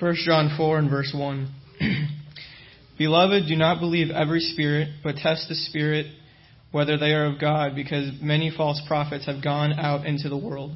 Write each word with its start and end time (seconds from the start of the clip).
1 0.00 0.14
John 0.24 0.54
4 0.56 0.78
and 0.78 0.90
verse 0.90 1.14
1. 1.14 1.54
Beloved, 2.98 3.46
do 3.46 3.54
not 3.54 3.80
believe 3.80 4.10
every 4.10 4.40
spirit, 4.40 4.88
but 5.04 5.16
test 5.16 5.46
the 5.48 5.54
spirit 5.54 6.06
whether 6.72 6.96
they 6.96 7.10
are 7.10 7.26
of 7.26 7.40
God, 7.40 7.74
because 7.74 8.10
many 8.22 8.50
false 8.56 8.80
prophets 8.86 9.26
have 9.26 9.44
gone 9.44 9.72
out 9.78 10.06
into 10.06 10.28
the 10.28 10.38
world. 10.38 10.74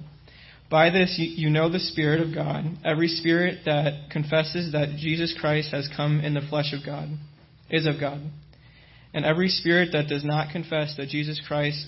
By 0.70 0.90
this 0.90 1.14
you 1.18 1.50
know 1.50 1.70
the 1.70 1.78
Spirit 1.78 2.20
of 2.20 2.34
God. 2.34 2.64
Every 2.84 3.08
spirit 3.08 3.60
that 3.64 4.10
confesses 4.10 4.72
that 4.72 4.96
Jesus 4.98 5.34
Christ 5.40 5.70
has 5.70 5.88
come 5.96 6.20
in 6.20 6.34
the 6.34 6.40
flesh 6.40 6.72
of 6.72 6.84
God 6.84 7.08
is 7.70 7.86
of 7.86 8.00
God. 8.00 8.20
And 9.14 9.24
every 9.24 9.48
spirit 9.48 9.90
that 9.92 10.08
does 10.08 10.24
not 10.24 10.50
confess 10.52 10.96
that 10.96 11.08
Jesus 11.08 11.40
Christ 11.46 11.86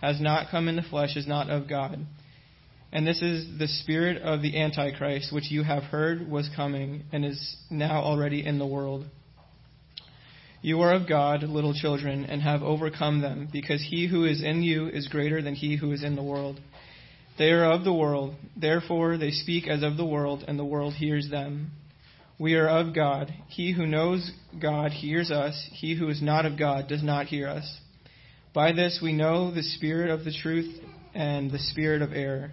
has 0.00 0.20
not 0.20 0.50
come 0.50 0.68
in 0.68 0.76
the 0.76 0.82
flesh 0.82 1.16
is 1.16 1.26
not 1.26 1.48
of 1.48 1.68
God. 1.68 1.98
And 2.92 3.06
this 3.06 3.22
is 3.22 3.58
the 3.58 3.68
spirit 3.68 4.20
of 4.20 4.42
the 4.42 4.60
Antichrist, 4.60 5.32
which 5.32 5.50
you 5.50 5.62
have 5.62 5.84
heard 5.84 6.30
was 6.30 6.50
coming 6.54 7.04
and 7.10 7.24
is 7.24 7.56
now 7.70 8.02
already 8.02 8.44
in 8.44 8.58
the 8.58 8.66
world. 8.66 9.06
You 10.60 10.82
are 10.82 10.92
of 10.92 11.08
God, 11.08 11.42
little 11.42 11.74
children, 11.74 12.26
and 12.26 12.42
have 12.42 12.62
overcome 12.62 13.20
them, 13.20 13.48
because 13.50 13.82
he 13.82 14.06
who 14.06 14.24
is 14.24 14.42
in 14.42 14.62
you 14.62 14.88
is 14.88 15.08
greater 15.08 15.40
than 15.42 15.54
he 15.54 15.76
who 15.76 15.90
is 15.90 16.04
in 16.04 16.14
the 16.14 16.22
world. 16.22 16.60
They 17.38 17.50
are 17.50 17.72
of 17.72 17.82
the 17.82 17.94
world, 17.94 18.36
therefore 18.56 19.16
they 19.16 19.30
speak 19.30 19.66
as 19.66 19.82
of 19.82 19.96
the 19.96 20.04
world, 20.04 20.44
and 20.46 20.58
the 20.58 20.64
world 20.64 20.94
hears 20.94 21.30
them. 21.30 21.70
We 22.38 22.54
are 22.54 22.68
of 22.68 22.94
God. 22.94 23.32
He 23.48 23.72
who 23.72 23.86
knows 23.86 24.30
God 24.60 24.92
hears 24.92 25.30
us. 25.30 25.68
He 25.72 25.94
who 25.96 26.08
is 26.08 26.20
not 26.20 26.44
of 26.44 26.58
God 26.58 26.88
does 26.88 27.02
not 27.02 27.26
hear 27.26 27.48
us. 27.48 27.78
By 28.52 28.72
this 28.72 29.00
we 29.02 29.12
know 29.12 29.50
the 29.50 29.62
spirit 29.62 30.10
of 30.10 30.24
the 30.24 30.32
truth 30.32 30.74
and 31.14 31.50
the 31.50 31.58
spirit 31.58 32.02
of 32.02 32.12
error. 32.12 32.52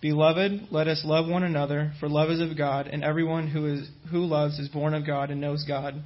Beloved, 0.00 0.68
let 0.70 0.86
us 0.86 1.02
love 1.04 1.28
one 1.28 1.42
another, 1.42 1.92
for 1.98 2.08
love 2.08 2.30
is 2.30 2.40
of 2.40 2.56
God, 2.56 2.86
and 2.86 3.02
everyone 3.02 3.48
who, 3.48 3.66
is, 3.66 3.88
who 4.10 4.26
loves 4.26 4.58
is 4.60 4.68
born 4.68 4.94
of 4.94 5.04
God 5.04 5.30
and 5.30 5.40
knows 5.40 5.64
God. 5.66 6.02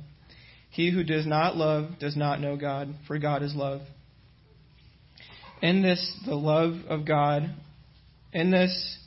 He 0.70 0.90
who 0.90 1.04
does 1.04 1.26
not 1.26 1.56
love 1.56 1.98
does 2.00 2.16
not 2.16 2.40
know 2.40 2.56
God, 2.56 2.94
for 3.06 3.18
God 3.18 3.42
is 3.42 3.54
love. 3.54 3.82
In 5.60 5.82
this, 5.82 6.18
the 6.24 6.34
love 6.34 6.72
of 6.88 7.06
God, 7.06 7.54
in 8.32 8.50
this, 8.50 8.98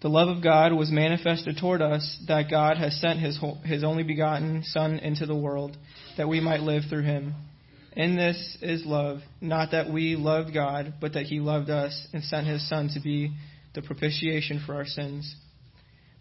the 0.00 0.08
love 0.08 0.34
of 0.34 0.42
God 0.42 0.72
was 0.72 0.90
manifested 0.90 1.58
toward 1.60 1.82
us, 1.82 2.18
that 2.28 2.50
God 2.50 2.78
has 2.78 2.98
sent 2.98 3.20
his, 3.20 3.38
his 3.64 3.84
only 3.84 4.04
begotten 4.04 4.62
Son 4.64 4.98
into 5.00 5.26
the 5.26 5.36
world, 5.36 5.76
that 6.16 6.28
we 6.28 6.40
might 6.40 6.60
live 6.60 6.84
through 6.88 7.02
him. 7.02 7.34
In 7.92 8.16
this 8.16 8.56
is 8.62 8.86
love, 8.86 9.18
not 9.42 9.72
that 9.72 9.90
we 9.90 10.16
loved 10.16 10.54
God, 10.54 10.94
but 10.98 11.12
that 11.12 11.26
he 11.26 11.40
loved 11.40 11.68
us 11.68 12.06
and 12.14 12.24
sent 12.24 12.46
his 12.46 12.66
Son 12.70 12.88
to 12.94 13.00
be 13.00 13.32
the 13.74 13.82
propitiation 13.82 14.62
for 14.64 14.74
our 14.74 14.86
sins. 14.86 15.34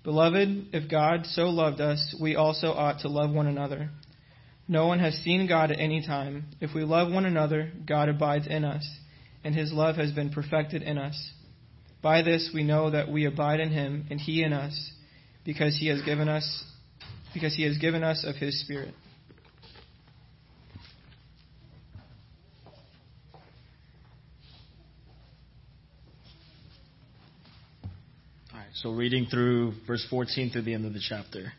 Beloved, 0.03 0.69
if 0.73 0.89
God 0.89 1.25
so 1.25 1.43
loved 1.43 1.81
us, 1.81 2.15
we 2.21 2.35
also 2.35 2.67
ought 2.67 2.99
to 3.01 3.09
love 3.09 3.31
one 3.31 3.47
another. 3.47 3.89
No 4.67 4.87
one 4.87 4.99
has 4.99 5.15
seen 5.15 5.47
God 5.47 5.71
at 5.71 5.79
any 5.79 6.05
time. 6.05 6.45
If 6.59 6.73
we 6.73 6.83
love 6.83 7.11
one 7.11 7.25
another, 7.25 7.71
God 7.85 8.09
abides 8.09 8.47
in 8.47 8.63
us, 8.63 8.87
and 9.43 9.55
his 9.55 9.71
love 9.71 9.95
has 9.95 10.11
been 10.11 10.29
perfected 10.29 10.81
in 10.81 10.97
us. 10.97 11.31
By 12.01 12.21
this 12.21 12.51
we 12.53 12.63
know 12.63 12.91
that 12.91 13.09
we 13.09 13.25
abide 13.25 13.59
in 13.59 13.71
him 13.71 14.05
and 14.09 14.19
he 14.19 14.43
in 14.43 14.53
us, 14.53 14.91
because 15.43 15.77
he 15.77 15.87
has 15.87 16.01
given 16.01 16.29
us 16.29 16.63
because 17.33 17.55
he 17.55 17.63
has 17.63 17.77
given 17.77 18.03
us 18.03 18.23
of 18.25 18.35
his 18.35 18.59
spirit. 18.61 18.93
All 28.51 28.59
right, 28.59 28.66
so 28.83 28.91
reading 28.91 29.25
through 29.25 29.73
verse 29.87 30.05
14 30.07 30.51
through 30.51 30.61
the 30.61 30.73
end 30.73 30.85
of 30.85 30.93
the 30.93 31.01
chapter. 31.01 31.51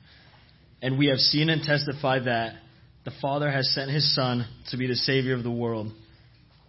And 0.81 0.97
we 0.97 1.09
have 1.09 1.19
seen 1.19 1.51
and 1.51 1.63
testified 1.63 2.27
that 2.27 2.55
the 3.05 3.11
Father 3.21 3.51
has 3.51 3.75
sent 3.75 3.91
his 3.91 4.15
Son 4.15 4.47
to 4.71 4.77
be 4.77 4.87
the 4.87 4.95
Savior 4.95 5.35
of 5.35 5.43
the 5.43 5.51
world. 5.51 5.91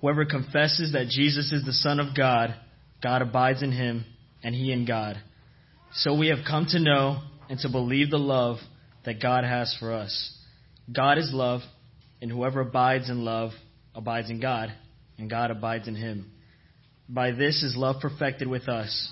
Whoever 0.02 0.26
confesses 0.26 0.94
that 0.94 1.10
Jesus 1.10 1.52
is 1.52 1.64
the 1.66 1.74
Son 1.74 2.00
of 2.00 2.16
God, 2.18 2.56
God 3.04 3.22
abides 3.22 3.62
in 3.62 3.72
him, 3.72 4.06
and 4.42 4.56
he 4.56 4.72
in 4.72 4.88
God. 4.88 5.22
So 5.94 6.18
we 6.18 6.30
have 6.30 6.40
come 6.48 6.66
to 6.70 6.80
know 6.80 7.22
and 7.48 7.60
to 7.60 7.70
believe 7.70 8.10
the 8.10 8.18
love 8.18 8.58
that 9.06 9.22
God 9.22 9.44
has 9.44 9.76
for 9.80 9.94
us. 9.94 10.36
God 10.92 11.20
is 11.20 11.30
love, 11.32 11.62
and 12.24 12.32
whoever 12.32 12.62
abides 12.62 13.10
in 13.10 13.24
love 13.24 13.52
abides 13.94 14.32
in 14.32 14.40
God, 14.40 14.74
and 15.20 15.30
God 15.30 15.52
abides 15.52 15.88
in 15.88 15.94
him. 15.94 16.32
By 17.08 17.32
this 17.32 17.62
is 17.62 17.76
love 17.78 17.98
perfected 18.02 18.48
with 18.48 18.68
us, 18.68 19.12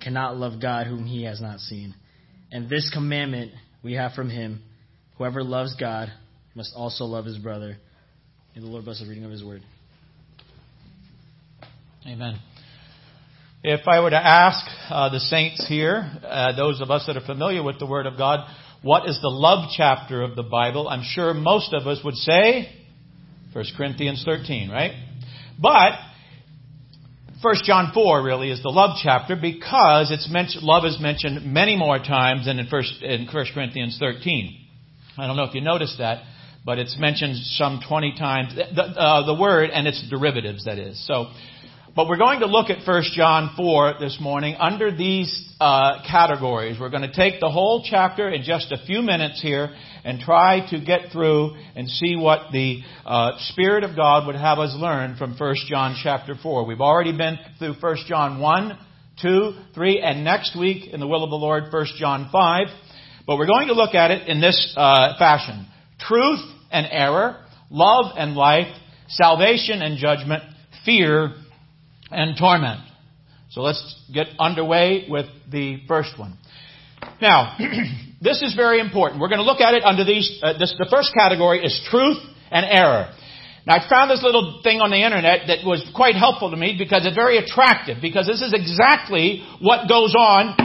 cannot 0.00 0.36
love 0.36 0.60
God, 0.60 0.86
whom 0.86 1.06
he 1.06 1.24
has 1.24 1.40
not 1.40 1.60
seen. 1.60 1.94
And 2.50 2.68
this 2.68 2.90
commandment 2.92 3.52
we 3.82 3.94
have 3.94 4.12
from 4.12 4.30
him 4.30 4.62
whoever 5.16 5.42
loves 5.42 5.74
God 5.76 6.12
must 6.54 6.72
also 6.74 7.04
love 7.04 7.24
his 7.24 7.38
brother. 7.38 7.76
May 8.54 8.62
the 8.62 8.66
Lord 8.66 8.84
bless 8.84 9.00
the 9.00 9.08
reading 9.08 9.24
of 9.24 9.30
his 9.30 9.44
word. 9.44 9.62
Amen. 12.06 12.38
If 13.62 13.88
I 13.88 14.00
were 14.00 14.10
to 14.10 14.16
ask 14.16 14.64
uh, 14.88 15.08
the 15.10 15.18
saints 15.18 15.66
here, 15.68 16.08
uh, 16.24 16.56
those 16.56 16.80
of 16.80 16.90
us 16.90 17.04
that 17.06 17.16
are 17.16 17.26
familiar 17.26 17.62
with 17.62 17.80
the 17.80 17.86
Word 17.86 18.06
of 18.06 18.16
God, 18.16 18.48
what 18.82 19.08
is 19.08 19.18
the 19.20 19.28
love 19.28 19.70
chapter 19.76 20.22
of 20.22 20.36
the 20.36 20.44
Bible? 20.44 20.88
I'm 20.88 21.02
sure 21.02 21.34
most 21.34 21.74
of 21.74 21.86
us 21.88 21.98
would 22.04 22.14
say 22.14 22.72
1 23.52 23.64
Corinthians 23.76 24.22
13, 24.24 24.70
right? 24.70 24.92
But 25.60 25.92
1 27.40 27.54
John 27.64 27.92
4 27.94 28.22
really 28.22 28.50
is 28.50 28.62
the 28.62 28.68
love 28.68 28.98
chapter 29.00 29.36
because 29.36 30.10
it's 30.10 30.28
mentioned, 30.28 30.64
love 30.64 30.84
is 30.84 30.98
mentioned 31.00 31.44
many 31.44 31.76
more 31.76 31.98
times 31.98 32.46
than 32.46 32.58
in 32.58 32.66
1, 32.66 32.84
in 33.02 33.26
1 33.26 33.46
Corinthians 33.54 33.96
13. 34.00 34.66
I 35.16 35.26
don't 35.26 35.36
know 35.36 35.44
if 35.44 35.54
you 35.54 35.60
noticed 35.60 35.98
that, 35.98 36.24
but 36.64 36.78
it's 36.78 36.98
mentioned 36.98 37.36
some 37.36 37.80
20 37.86 38.16
times. 38.18 38.56
The, 38.56 38.82
uh, 38.82 39.26
the 39.26 39.40
word 39.40 39.70
and 39.70 39.86
its 39.86 40.02
derivatives, 40.10 40.64
that 40.64 40.78
is. 40.78 41.06
So 41.06 41.26
but 41.98 42.06
we're 42.06 42.16
going 42.16 42.38
to 42.38 42.46
look 42.46 42.70
at 42.70 42.86
1 42.86 43.02
John 43.16 43.54
4 43.56 43.94
this 43.98 44.18
morning 44.20 44.54
under 44.60 44.96
these 44.96 45.52
uh, 45.58 46.00
categories. 46.08 46.76
We're 46.78 46.90
going 46.90 47.02
to 47.02 47.12
take 47.12 47.40
the 47.40 47.50
whole 47.50 47.84
chapter 47.84 48.30
in 48.30 48.44
just 48.44 48.70
a 48.70 48.78
few 48.86 49.02
minutes 49.02 49.42
here 49.42 49.74
and 50.04 50.20
try 50.20 50.64
to 50.70 50.78
get 50.78 51.10
through 51.10 51.56
and 51.74 51.88
see 51.88 52.14
what 52.14 52.52
the 52.52 52.82
uh, 53.04 53.32
Spirit 53.48 53.82
of 53.82 53.96
God 53.96 54.28
would 54.28 54.36
have 54.36 54.60
us 54.60 54.76
learn 54.78 55.16
from 55.16 55.36
1 55.36 55.54
John 55.68 55.96
chapter 56.00 56.36
4. 56.40 56.66
We've 56.66 56.80
already 56.80 57.10
been 57.16 57.36
through 57.58 57.74
1 57.80 57.96
John 58.06 58.38
1, 58.38 58.78
2, 59.20 59.52
3, 59.74 60.00
and 60.00 60.22
next 60.22 60.56
week, 60.56 60.92
in 60.92 61.00
the 61.00 61.06
will 61.08 61.24
of 61.24 61.30
the 61.30 61.36
Lord, 61.36 61.64
1 61.72 61.86
John 61.98 62.28
5. 62.30 62.66
But 63.26 63.38
we're 63.38 63.46
going 63.48 63.66
to 63.66 63.74
look 63.74 63.96
at 63.96 64.12
it 64.12 64.28
in 64.28 64.40
this 64.40 64.72
uh, 64.76 65.18
fashion. 65.18 65.66
Truth 65.98 66.44
and 66.70 66.86
error, 66.92 67.44
love 67.70 68.14
and 68.16 68.36
life, 68.36 68.72
salvation 69.08 69.82
and 69.82 69.98
judgment, 69.98 70.44
fear 70.84 71.34
and 72.10 72.36
torment. 72.38 72.80
So 73.50 73.62
let's 73.62 73.82
get 74.12 74.28
underway 74.38 75.06
with 75.08 75.26
the 75.50 75.78
first 75.88 76.18
one. 76.18 76.38
Now, 77.20 77.56
this 78.20 78.42
is 78.42 78.54
very 78.54 78.80
important. 78.80 79.20
We're 79.20 79.28
going 79.28 79.40
to 79.40 79.44
look 79.44 79.60
at 79.60 79.74
it 79.74 79.84
under 79.84 80.04
these. 80.04 80.38
Uh, 80.42 80.58
this, 80.58 80.74
the 80.78 80.88
first 80.90 81.12
category 81.14 81.64
is 81.64 81.80
truth 81.90 82.18
and 82.50 82.66
error. 82.68 83.12
Now, 83.66 83.76
I 83.76 83.88
found 83.88 84.10
this 84.10 84.22
little 84.22 84.60
thing 84.62 84.80
on 84.80 84.90
the 84.90 85.04
internet 85.04 85.48
that 85.48 85.64
was 85.64 85.84
quite 85.94 86.14
helpful 86.14 86.50
to 86.50 86.56
me 86.56 86.76
because 86.78 87.04
it's 87.04 87.16
very 87.16 87.36
attractive. 87.38 87.98
Because 88.00 88.26
this 88.26 88.40
is 88.40 88.54
exactly 88.54 89.44
what 89.60 89.88
goes 89.88 90.14
on 90.16 90.56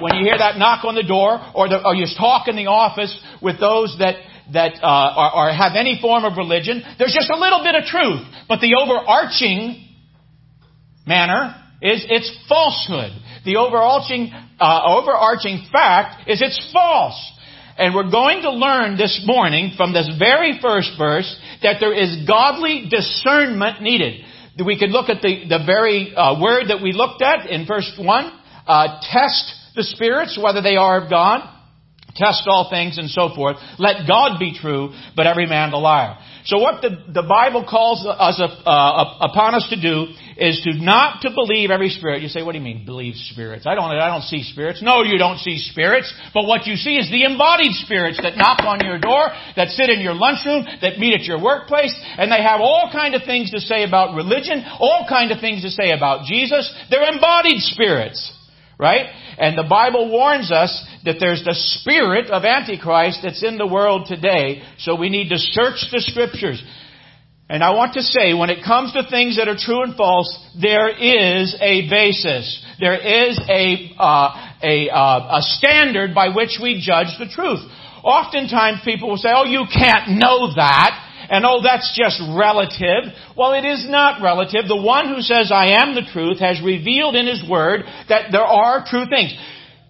when 0.00 0.16
you 0.16 0.24
hear 0.24 0.38
that 0.38 0.56
knock 0.56 0.84
on 0.84 0.94
the 0.94 1.04
door, 1.04 1.38
or, 1.54 1.68
the, 1.68 1.78
or 1.84 1.94
you 1.94 2.06
talk 2.16 2.48
in 2.48 2.56
the 2.56 2.66
office 2.66 3.12
with 3.42 3.60
those 3.60 3.94
that 3.98 4.16
that 4.52 4.82
uh, 4.82 4.86
are, 4.86 5.30
are 5.30 5.52
have 5.52 5.76
any 5.76 5.98
form 6.00 6.24
of 6.24 6.36
religion. 6.36 6.82
There's 6.98 7.14
just 7.14 7.30
a 7.30 7.38
little 7.38 7.62
bit 7.62 7.74
of 7.74 7.84
truth, 7.84 8.26
but 8.48 8.58
the 8.58 8.74
overarching 8.74 9.89
manner 11.10 11.56
is 11.82 12.06
it's 12.08 12.30
falsehood. 12.48 13.10
The 13.44 13.56
overarching, 13.56 14.32
uh, 14.60 14.80
overarching 14.86 15.66
fact 15.72 16.30
is 16.30 16.40
it's 16.40 16.70
false. 16.72 17.18
And 17.76 17.94
we're 17.94 18.10
going 18.10 18.42
to 18.42 18.50
learn 18.50 18.96
this 18.96 19.22
morning 19.24 19.72
from 19.76 19.92
this 19.92 20.08
very 20.18 20.58
first 20.62 20.92
verse 20.98 21.28
that 21.62 21.80
there 21.80 21.94
is 21.94 22.26
godly 22.26 22.88
discernment 22.90 23.82
needed. 23.82 24.24
We 24.64 24.78
could 24.78 24.90
look 24.90 25.08
at 25.08 25.22
the, 25.22 25.48
the 25.48 25.64
very 25.64 26.14
uh, 26.14 26.38
word 26.40 26.68
that 26.68 26.82
we 26.82 26.92
looked 26.92 27.22
at 27.22 27.48
in 27.48 27.66
verse 27.66 27.90
1. 27.98 28.40
Uh, 28.66 29.00
test 29.10 29.54
the 29.74 29.82
spirits, 29.82 30.38
whether 30.40 30.60
they 30.60 30.76
are 30.76 31.02
of 31.02 31.10
God. 31.10 31.48
Test 32.14 32.42
all 32.46 32.68
things 32.68 32.98
and 32.98 33.08
so 33.08 33.30
forth. 33.34 33.56
Let 33.78 34.06
God 34.06 34.38
be 34.38 34.52
true, 34.58 34.92
but 35.16 35.26
every 35.26 35.46
man 35.46 35.72
a 35.72 35.78
liar. 35.78 36.18
So 36.44 36.58
what 36.58 36.80
the, 36.80 36.90
the 37.12 37.22
Bible 37.22 37.66
calls 37.68 38.06
us 38.06 38.40
uh, 38.40 39.04
upon 39.20 39.54
us 39.54 39.68
to 39.70 39.80
do 39.80 40.06
is 40.36 40.60
to 40.64 40.72
not 40.82 41.20
to 41.22 41.30
believe 41.30 41.70
every 41.70 41.90
spirit. 41.90 42.22
You 42.22 42.28
say, 42.28 42.42
what 42.42 42.52
do 42.52 42.58
you 42.58 42.64
mean, 42.64 42.86
believe 42.86 43.14
spirits? 43.14 43.66
I 43.66 43.74
don't, 43.74 43.90
I 43.92 44.08
don't 44.08 44.24
see 44.24 44.42
spirits. 44.42 44.80
No, 44.82 45.02
you 45.02 45.18
don't 45.18 45.38
see 45.38 45.58
spirits. 45.58 46.12
But 46.32 46.46
what 46.46 46.66
you 46.66 46.76
see 46.76 46.96
is 46.96 47.10
the 47.10 47.24
embodied 47.24 47.72
spirits 47.72 48.18
that 48.22 48.36
knock 48.36 48.60
on 48.64 48.80
your 48.80 48.98
door, 48.98 49.28
that 49.56 49.68
sit 49.68 49.90
in 49.90 50.00
your 50.00 50.14
lunchroom, 50.14 50.64
that 50.80 50.98
meet 50.98 51.14
at 51.14 51.24
your 51.24 51.42
workplace, 51.42 51.94
and 52.16 52.32
they 52.32 52.42
have 52.42 52.60
all 52.60 52.88
kind 52.90 53.14
of 53.14 53.22
things 53.24 53.50
to 53.50 53.60
say 53.60 53.84
about 53.84 54.14
religion, 54.14 54.64
all 54.78 55.06
kind 55.08 55.30
of 55.30 55.40
things 55.40 55.62
to 55.62 55.70
say 55.70 55.92
about 55.92 56.24
Jesus. 56.24 56.72
They're 56.90 57.12
embodied 57.12 57.60
spirits. 57.60 58.36
Right? 58.78 59.12
And 59.36 59.58
the 59.58 59.68
Bible 59.68 60.10
warns 60.10 60.50
us 60.50 60.72
that 61.04 61.16
there's 61.18 61.42
the 61.44 61.54
spirit 61.54 62.30
of 62.30 62.44
Antichrist 62.44 63.20
that's 63.22 63.42
in 63.42 63.58
the 63.58 63.66
world 63.66 64.06
today, 64.06 64.62
so 64.78 64.96
we 64.96 65.08
need 65.08 65.30
to 65.30 65.38
search 65.38 65.86
the 65.90 66.00
scriptures. 66.00 66.62
And 67.50 67.64
I 67.64 67.70
want 67.74 67.94
to 67.94 68.02
say, 68.02 68.32
when 68.32 68.48
it 68.48 68.62
comes 68.64 68.92
to 68.92 69.02
things 69.10 69.36
that 69.36 69.48
are 69.48 69.58
true 69.58 69.82
and 69.82 69.96
false, 69.96 70.30
there 70.60 70.88
is 70.88 71.56
a 71.60 71.90
basis. 71.90 72.46
There 72.78 72.94
is 72.94 73.40
a, 73.50 73.90
uh, 73.98 74.54
a, 74.62 74.88
uh, 74.88 75.38
a 75.38 75.42
standard 75.42 76.14
by 76.14 76.28
which 76.28 76.60
we 76.62 76.78
judge 76.78 77.10
the 77.18 77.26
truth. 77.26 77.58
Oftentimes 78.04 78.82
people 78.84 79.10
will 79.10 79.16
say, 79.16 79.30
oh, 79.34 79.44
you 79.44 79.64
can't 79.66 80.14
know 80.14 80.54
that. 80.54 81.08
And 81.28 81.44
oh, 81.44 81.60
that's 81.62 81.90
just 81.98 82.22
relative. 82.38 83.14
Well, 83.36 83.54
it 83.54 83.64
is 83.64 83.86
not 83.88 84.22
relative. 84.22 84.66
The 84.66 84.80
one 84.80 85.08
who 85.08 85.20
says, 85.20 85.50
I 85.52 85.82
am 85.82 85.94
the 85.94 86.06
truth, 86.12 86.38
has 86.38 86.62
revealed 86.62 87.14
in 87.14 87.26
his 87.26 87.42
word 87.48 87.82
that 88.08 88.30
there 88.30 88.46
are 88.46 88.84
true 88.86 89.06
things. 89.10 89.34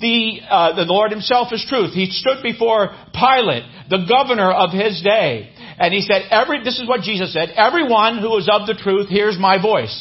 The, 0.01 0.41
uh, 0.49 0.77
the 0.77 0.85
Lord 0.85 1.11
himself 1.11 1.53
is 1.53 1.65
truth. 1.69 1.93
He 1.93 2.07
stood 2.07 2.43
before 2.43 2.89
Pilate, 3.13 3.65
the 3.91 4.07
governor 4.09 4.51
of 4.51 4.73
his 4.73 5.03
day. 5.03 5.53
And 5.79 5.93
he 5.93 6.01
said, 6.01 6.23
every, 6.31 6.65
this 6.65 6.79
is 6.79 6.89
what 6.89 7.03
Jesus 7.03 7.33
said, 7.33 7.51
everyone 7.55 8.19
who 8.19 8.37
is 8.39 8.49
of 8.51 8.67
the 8.67 8.75
truth 8.75 9.09
hears 9.09 9.37
my 9.39 9.61
voice. 9.61 9.93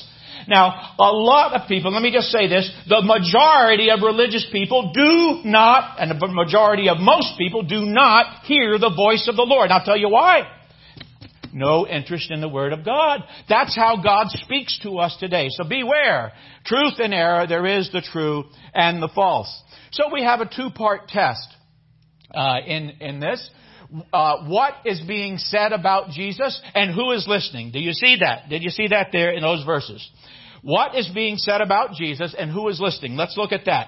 Now, 0.48 0.96
a 0.98 1.12
lot 1.12 1.54
of 1.54 1.68
people, 1.68 1.92
let 1.92 2.02
me 2.02 2.12
just 2.12 2.30
say 2.30 2.48
this, 2.48 2.72
the 2.88 3.02
majority 3.04 3.92
of 3.92 4.02
religious 4.02 4.48
people 4.52 4.92
do 4.94 5.42
not, 5.44 6.00
and 6.00 6.10
the 6.10 6.28
majority 6.28 6.90
of 6.90 6.98
most 7.00 7.38
people 7.38 7.62
do 7.62 7.86
not 7.86 8.46
hear 8.46 8.80
the 8.80 8.90
voice 8.90 9.28
of 9.28 9.36
the 9.36 9.44
Lord. 9.44 9.70
I'll 9.70 9.86
tell 9.86 9.98
you 9.98 10.10
why. 10.10 10.48
No 11.54 11.88
interest 11.88 12.32
in 12.32 12.42
the 12.42 12.50
Word 12.50 12.74
of 12.74 12.86
God. 12.86 13.22
That's 13.48 13.76
how 13.76 14.02
God 14.02 14.28
speaks 14.30 14.80
to 14.84 14.98
us 15.00 15.16
today. 15.20 15.48
So 15.50 15.68
beware. 15.68 16.32
Truth 16.66 17.00
and 17.00 17.14
error, 17.14 17.48
there 17.48 17.66
is 17.66 17.90
the 17.92 18.02
true 18.02 18.46
and 18.74 19.02
the 19.02 19.10
false. 19.14 19.64
So 19.92 20.06
we 20.14 20.24
have 20.24 20.42
a 20.42 20.50
two-part 20.50 21.08
test 21.08 21.48
uh, 22.34 22.58
in, 22.66 22.90
in 23.02 23.20
this 23.20 23.50
uh, 24.14 24.46
what 24.46 24.76
is 24.86 25.02
being 25.08 25.38
said 25.38 25.72
about 25.72 26.12
Jesus 26.12 26.62
and 26.76 26.94
who 26.94 27.12
is 27.12 27.26
listening. 27.28 27.72
Do 27.72 27.80
you 27.80 27.94
see 27.94 28.18
that? 28.20 28.50
Did 28.50 28.64
you 28.64 28.70
see 28.70 28.88
that 28.90 29.08
there 29.12 29.32
in 29.32 29.42
those 29.42 29.66
verses? 29.66 30.08
What 30.62 30.96
is 30.96 31.10
being 31.14 31.38
said 31.38 31.62
about 31.62 31.94
Jesus 31.94 32.36
and 32.38 32.52
who 32.52 32.68
is 32.68 32.80
listening? 32.80 33.16
Let's 33.16 33.38
look 33.38 33.52
at 33.52 33.66
that. 33.66 33.88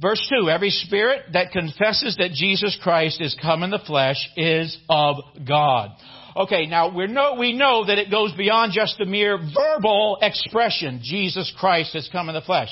Verse 0.00 0.24
2, 0.40 0.48
every 0.48 0.70
spirit 0.70 1.32
that 1.32 1.50
confesses 1.50 2.16
that 2.18 2.30
Jesus 2.32 2.78
Christ 2.82 3.20
is 3.20 3.36
come 3.40 3.62
in 3.62 3.70
the 3.70 3.80
flesh 3.84 4.28
is 4.36 4.76
of 4.88 5.16
God. 5.46 5.90
Okay, 6.38 6.66
now 6.66 6.94
we 6.94 7.08
know, 7.08 7.34
we 7.34 7.52
know 7.52 7.84
that 7.84 7.98
it 7.98 8.12
goes 8.12 8.32
beyond 8.32 8.72
just 8.72 8.96
the 8.96 9.04
mere 9.04 9.38
verbal 9.38 10.18
expression, 10.22 11.00
Jesus 11.02 11.52
Christ 11.58 11.94
has 11.94 12.08
come 12.12 12.28
in 12.28 12.34
the 12.36 12.40
flesh. 12.40 12.68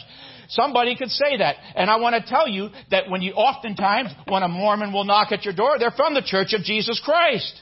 Somebody 0.48 0.94
could 0.94 1.10
say 1.10 1.38
that. 1.38 1.56
And 1.74 1.90
I 1.90 1.96
want 1.96 2.14
to 2.14 2.30
tell 2.30 2.46
you 2.48 2.68
that 2.92 3.10
when 3.10 3.22
you 3.22 3.32
oftentimes, 3.32 4.10
when 4.28 4.44
a 4.44 4.48
Mormon 4.48 4.92
will 4.92 5.02
knock 5.02 5.32
at 5.32 5.44
your 5.44 5.52
door, 5.52 5.80
they're 5.80 5.90
from 5.90 6.14
the 6.14 6.22
Church 6.24 6.52
of 6.52 6.62
Jesus 6.62 7.02
Christ. 7.04 7.60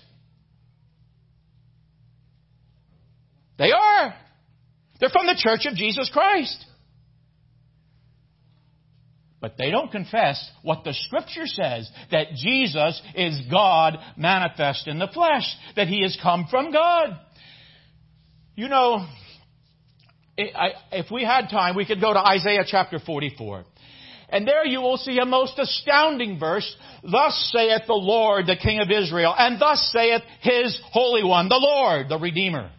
They 3.57 3.73
are. 3.73 4.15
They're 5.01 5.09
from 5.09 5.25
the 5.25 5.39
Church 5.39 5.65
of 5.65 5.75
Jesus 5.75 6.11
Christ. 6.13 6.67
But 9.45 9.59
they 9.59 9.71
don't 9.71 9.93
confess 9.93 10.43
what 10.63 10.85
the 10.85 10.95
Scripture 10.95 11.45
says 11.45 11.91
that 12.11 12.29
Jesus 12.35 13.03
is 13.15 13.39
God 13.51 13.99
manifest 14.17 14.89
in 14.89 14.99
the 14.99 15.09
flesh, 15.09 15.45
that 15.77 15.87
He 15.87 16.01
has 16.01 16.17
come 16.23 16.47
from 16.51 16.73
God. 16.73 17.11
You 18.55 18.69
know, 18.69 19.07
if 20.39 21.11
we 21.11 21.25
had 21.25 21.49
time, 21.51 21.77
we 21.77 21.85
could 21.85 22.01
go 22.01 22.15
to 22.15 22.27
Isaiah 22.27 22.65
chapter 22.67 22.99
44. 22.99 23.67
And 24.31 24.49
there 24.49 24.65
you 24.65 24.81
will 24.81 24.97
see 24.97 25.19
a 25.19 25.27
most 25.27 25.59
astounding 25.59 26.39
verse. 26.39 26.75
Thus 27.03 27.53
saith 27.55 27.83
the 27.87 27.93
Lord, 27.93 28.47
the 28.47 28.57
King 28.57 28.81
of 28.81 28.91
Israel, 28.91 29.35
and 29.37 29.61
thus 29.61 29.91
saith 29.93 30.23
His 30.41 30.81
Holy 30.91 31.23
One, 31.23 31.51
the 31.51 31.61
Lord, 31.61 32.09
the 32.09 32.19
Redeemer. 32.19 32.71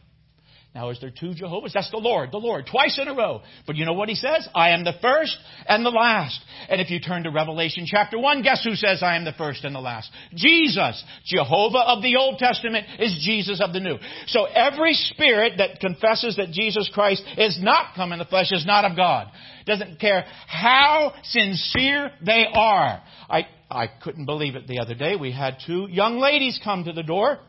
Now, 0.75 0.89
is 0.89 0.99
there 0.99 1.09
two 1.09 1.33
Jehovahs? 1.33 1.71
That's 1.73 1.89
the 1.89 1.97
Lord, 1.97 2.33
the 2.33 2.37
Lord, 2.37 2.67
twice 2.69 2.99
in 3.01 3.07
a 3.07 3.15
row. 3.15 3.41
But 3.65 3.77
you 3.77 3.85
know 3.85 3.93
what 3.93 4.09
he 4.09 4.15
says? 4.15 4.45
I 4.53 4.71
am 4.71 4.83
the 4.83 4.95
first 5.01 5.37
and 5.65 5.85
the 5.85 5.89
last. 5.89 6.37
And 6.67 6.81
if 6.81 6.89
you 6.91 6.99
turn 6.99 7.23
to 7.23 7.31
Revelation 7.31 7.85
chapter 7.87 8.19
1, 8.19 8.41
guess 8.41 8.61
who 8.61 8.75
says 8.75 9.01
I 9.01 9.15
am 9.15 9.23
the 9.23 9.31
first 9.31 9.63
and 9.63 9.73
the 9.73 9.79
last? 9.79 10.11
Jesus. 10.33 11.01
Jehovah 11.23 11.79
of 11.79 12.03
the 12.03 12.17
Old 12.17 12.39
Testament 12.39 12.87
is 12.99 13.23
Jesus 13.23 13.61
of 13.61 13.71
the 13.71 13.79
New. 13.79 13.95
So 14.27 14.43
every 14.43 14.95
spirit 14.95 15.53
that 15.59 15.79
confesses 15.79 16.35
that 16.35 16.51
Jesus 16.51 16.91
Christ 16.93 17.23
is 17.37 17.57
not 17.61 17.95
come 17.95 18.11
in 18.11 18.19
the 18.19 18.25
flesh 18.25 18.51
is 18.51 18.65
not 18.65 18.83
of 18.83 18.97
God. 18.97 19.27
Doesn't 19.65 20.01
care 20.01 20.25
how 20.45 21.13
sincere 21.23 22.11
they 22.21 22.47
are. 22.53 23.01
I, 23.29 23.47
I 23.71 23.87
couldn't 24.03 24.25
believe 24.25 24.55
it 24.55 24.67
the 24.67 24.79
other 24.79 24.93
day. 24.93 25.15
We 25.15 25.31
had 25.31 25.55
two 25.65 25.87
young 25.89 26.19
ladies 26.19 26.59
come 26.61 26.83
to 26.83 26.91
the 26.91 27.01
door 27.01 27.39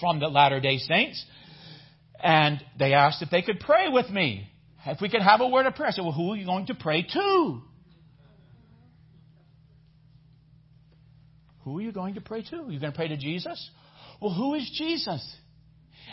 from 0.00 0.18
the 0.18 0.28
Latter 0.28 0.60
day 0.60 0.78
Saints. 0.78 1.22
And 2.22 2.62
they 2.78 2.94
asked 2.94 3.22
if 3.22 3.30
they 3.30 3.42
could 3.42 3.60
pray 3.60 3.88
with 3.88 4.08
me. 4.10 4.48
If 4.86 5.00
we 5.00 5.08
could 5.08 5.22
have 5.22 5.40
a 5.40 5.48
word 5.48 5.66
of 5.66 5.74
prayer. 5.74 5.88
I 5.88 5.92
said, 5.92 6.04
well, 6.04 6.12
who 6.12 6.32
are 6.32 6.36
you 6.36 6.46
going 6.46 6.66
to 6.66 6.74
pray 6.74 7.02
to? 7.02 7.62
Who 11.64 11.78
are 11.78 11.82
you 11.82 11.92
going 11.92 12.14
to 12.14 12.20
pray 12.20 12.42
to? 12.42 12.56
Are 12.56 12.70
you 12.70 12.78
going 12.78 12.92
to 12.92 12.96
pray 12.96 13.08
to 13.08 13.16
Jesus? 13.16 13.70
Well, 14.20 14.32
who 14.34 14.54
is 14.54 14.70
Jesus? 14.76 15.36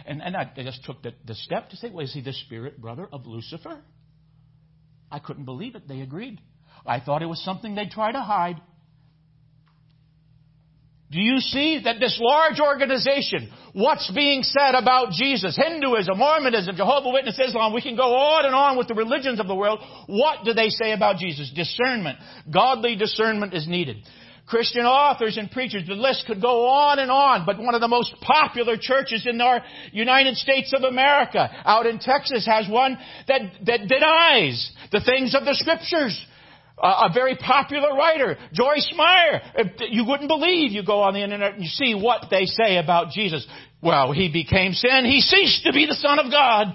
And, 0.06 0.21
and 0.21 0.36
I, 0.36 0.50
just 0.56 0.83
took 0.86 1.03
the, 1.03 1.13
the 1.25 1.36
step 1.36 1.69
to 1.69 1.75
say, 1.75 1.89
well, 1.89 2.06
is 2.06 2.13
he 2.13 2.21
the 2.21 2.33
spirit 2.33 2.81
brother 2.81 3.07
of 3.12 3.25
Lucifer? 3.27 3.81
I 5.12 5.19
couldn't 5.19 5.45
believe 5.45 5.75
it. 5.75 5.88
They 5.88 6.00
agreed. 6.01 6.39
I 6.86 7.01
thought 7.01 7.21
it 7.21 7.27
was 7.27 7.44
something 7.44 7.75
they'd 7.75 7.92
try 7.92 8.13
to 8.13 8.21
hide. 8.21 8.62
Do 11.12 11.19
you 11.19 11.40
see 11.40 11.81
that 11.83 12.00
this 12.00 12.18
large 12.21 12.62
organization, 12.62 13.52
what's 13.74 14.09
being 14.12 14.44
said 14.44 14.76
about 14.76 15.12
Jesus, 15.12 15.57
Hinduism, 15.57 16.18
Mormonism, 16.18 16.78
Jehovah 16.78 17.09
Witness, 17.09 17.38
Islam, 17.38 17.74
we 17.74 17.81
can 17.81 17.97
go 17.97 18.16
on 18.16 18.45
and 18.45 18.56
on 18.56 18.78
with 18.78 18.88
the 18.88 18.94
religions 18.94 19.42
of 19.42 19.47
the 19.47 19.56
world. 19.56 19.80
What 20.07 20.45
do 20.45 20.54
they 20.54 20.69
say 20.69 20.94
about 20.94 21.18
Jesus? 21.18 21.52
Discernment. 21.54 22.18
Godly 22.50 22.95
discernment 22.95 23.54
is 23.54 23.68
needed. 23.68 23.97
Christian 24.47 24.85
authors 24.85 25.38
and 25.38 25.52
preachers, 25.52 25.85
the 25.85 25.95
list 25.95 26.26
could 26.28 26.42
go 26.42 26.68
on 26.68 27.00
and 27.00 27.12
on, 27.12 27.45
but 27.45 27.59
one 27.59 27.76
of 27.76 27.81
the 27.81 27.88
most 27.90 28.16
popular 28.21 28.76
churches 28.80 29.26
in 29.26 29.40
our 29.42 29.62
United 29.92 30.35
States 30.38 30.74
of 30.74 30.83
America, 30.83 31.50
out 31.66 31.85
in 31.85 32.00
Texas, 32.00 32.45
has 32.45 32.69
one 32.69 32.97
that, 33.28 33.42
that 33.66 33.88
denies 33.88 34.71
the 34.92 35.02
things 35.02 35.35
of 35.35 35.44
the 35.44 35.56
scriptures 35.56 36.26
a 36.81 37.09
very 37.14 37.35
popular 37.35 37.94
writer, 37.95 38.38
Joyce 38.54 38.92
Meyer. 38.95 39.42
You 39.80 40.06
wouldn't 40.06 40.30
believe. 40.30 40.71
You 40.71 40.83
go 40.85 41.02
on 41.02 41.14
the 41.14 41.23
internet 41.23 41.54
and 41.54 41.61
you 41.61 41.69
see 41.69 41.94
what 41.94 42.26
they 42.31 42.45
say 42.45 42.78
about 42.78 43.11
Jesus. 43.11 43.45
Well, 43.81 44.11
he 44.11 44.31
became 44.31 44.73
sin. 44.73 45.06
He 45.06 45.21
ceased 45.21 45.64
to 45.66 45.73
be 45.73 45.85
the 45.85 45.95
Son 45.95 46.19
of 46.19 46.31
God. 46.31 46.68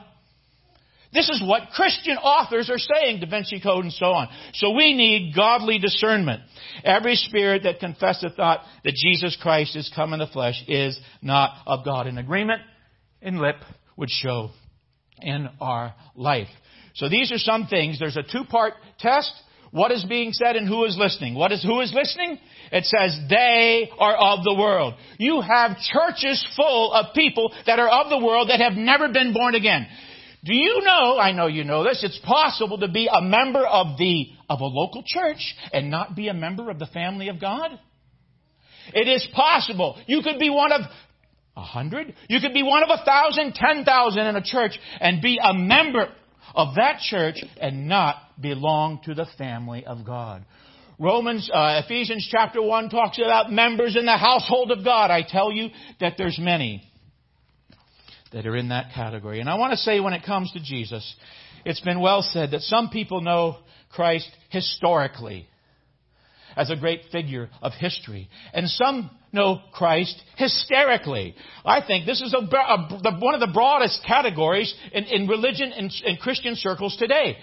This 1.12 1.28
is 1.28 1.42
what 1.42 1.70
Christian 1.74 2.18
authors 2.18 2.68
are 2.68 2.78
saying, 2.78 3.20
Da 3.20 3.30
Vinci 3.30 3.60
Code 3.60 3.84
and 3.84 3.92
so 3.92 4.06
on. 4.06 4.28
So 4.54 4.72
we 4.72 4.92
need 4.92 5.34
godly 5.34 5.78
discernment. 5.78 6.42
Every 6.84 7.14
spirit 7.14 7.62
that 7.62 7.80
confesseth 7.80 8.36
not 8.36 8.60
that 8.84 8.94
Jesus 8.94 9.36
Christ 9.40 9.76
is 9.76 9.90
come 9.94 10.12
in 10.12 10.18
the 10.18 10.26
flesh 10.26 10.62
is 10.68 10.98
not 11.22 11.56
of 11.66 11.84
God. 11.84 12.06
An 12.06 12.18
agreement 12.18 12.60
in 13.22 13.38
lip 13.38 13.56
would 13.96 14.10
show 14.10 14.50
in 15.22 15.48
our 15.60 15.94
life. 16.14 16.48
So 16.96 17.08
these 17.08 17.32
are 17.32 17.38
some 17.38 17.66
things. 17.66 17.98
There's 17.98 18.16
a 18.16 18.22
two-part 18.22 18.74
test. 18.98 19.32
What 19.76 19.92
is 19.92 20.04
being 20.04 20.32
said 20.32 20.56
and 20.56 20.66
who 20.66 20.86
is 20.86 20.96
listening? 20.98 21.34
What 21.34 21.52
is, 21.52 21.62
who 21.62 21.82
is 21.82 21.92
listening? 21.92 22.38
It 22.72 22.86
says 22.86 23.14
they 23.28 23.90
are 23.98 24.16
of 24.16 24.42
the 24.42 24.54
world. 24.54 24.94
You 25.18 25.42
have 25.42 25.76
churches 25.92 26.42
full 26.56 26.94
of 26.94 27.14
people 27.14 27.52
that 27.66 27.78
are 27.78 27.90
of 27.90 28.08
the 28.08 28.24
world 28.24 28.48
that 28.48 28.58
have 28.58 28.72
never 28.72 29.12
been 29.12 29.34
born 29.34 29.54
again. 29.54 29.86
Do 30.46 30.54
you 30.54 30.80
know, 30.82 31.18
I 31.18 31.32
know 31.32 31.46
you 31.46 31.62
know 31.62 31.84
this, 31.84 32.02
it's 32.02 32.18
possible 32.20 32.78
to 32.78 32.88
be 32.88 33.06
a 33.12 33.20
member 33.20 33.66
of 33.66 33.98
the, 33.98 34.28
of 34.48 34.60
a 34.60 34.64
local 34.64 35.04
church 35.06 35.54
and 35.74 35.90
not 35.90 36.16
be 36.16 36.28
a 36.28 36.34
member 36.34 36.70
of 36.70 36.78
the 36.78 36.86
family 36.86 37.28
of 37.28 37.38
God? 37.38 37.78
It 38.94 39.08
is 39.08 39.28
possible. 39.34 40.00
You 40.06 40.22
could 40.22 40.38
be 40.38 40.48
one 40.48 40.72
of 40.72 40.80
a 41.54 41.60
hundred. 41.60 42.14
You 42.30 42.40
could 42.40 42.54
be 42.54 42.62
one 42.62 42.82
of 42.82 42.88
a 42.88 43.04
thousand, 43.04 43.52
ten 43.52 43.84
thousand 43.84 44.24
in 44.24 44.36
a 44.36 44.42
church 44.42 44.72
and 45.00 45.20
be 45.20 45.38
a 45.42 45.52
member 45.52 46.14
of 46.54 46.74
that 46.76 47.00
church 47.00 47.42
and 47.60 47.88
not 47.88 48.16
belong 48.40 49.00
to 49.04 49.14
the 49.14 49.26
family 49.38 49.84
of 49.84 50.04
God. 50.04 50.44
Romans, 50.98 51.50
uh, 51.52 51.82
Ephesians 51.84 52.26
chapter 52.30 52.62
1 52.62 52.88
talks 52.88 53.18
about 53.18 53.52
members 53.52 53.96
in 53.96 54.06
the 54.06 54.16
household 54.16 54.70
of 54.70 54.82
God. 54.82 55.10
I 55.10 55.22
tell 55.22 55.52
you 55.52 55.68
that 56.00 56.14
there's 56.16 56.38
many 56.38 56.82
that 58.32 58.46
are 58.46 58.56
in 58.56 58.70
that 58.70 58.92
category. 58.94 59.40
And 59.40 59.48
I 59.48 59.56
want 59.56 59.72
to 59.72 59.76
say 59.76 60.00
when 60.00 60.14
it 60.14 60.24
comes 60.24 60.50
to 60.52 60.60
Jesus, 60.60 61.14
it's 61.64 61.80
been 61.80 62.00
well 62.00 62.22
said 62.22 62.52
that 62.52 62.62
some 62.62 62.88
people 62.88 63.20
know 63.20 63.58
Christ 63.92 64.30
historically 64.48 65.46
as 66.56 66.70
a 66.70 66.76
great 66.76 67.02
figure 67.12 67.50
of 67.60 67.72
history. 67.72 68.28
And 68.54 68.68
some 68.68 69.10
know 69.36 69.60
Christ 69.72 70.20
hysterically. 70.36 71.36
I 71.64 71.86
think 71.86 72.06
this 72.06 72.20
is 72.20 72.34
a, 72.34 72.38
a, 72.38 73.18
one 73.20 73.34
of 73.34 73.40
the 73.40 73.52
broadest 73.52 74.02
categories 74.04 74.74
in, 74.92 75.04
in 75.04 75.28
religion 75.28 75.72
and 75.72 75.92
in 76.04 76.16
Christian 76.16 76.56
circles 76.56 76.96
today. 76.98 77.36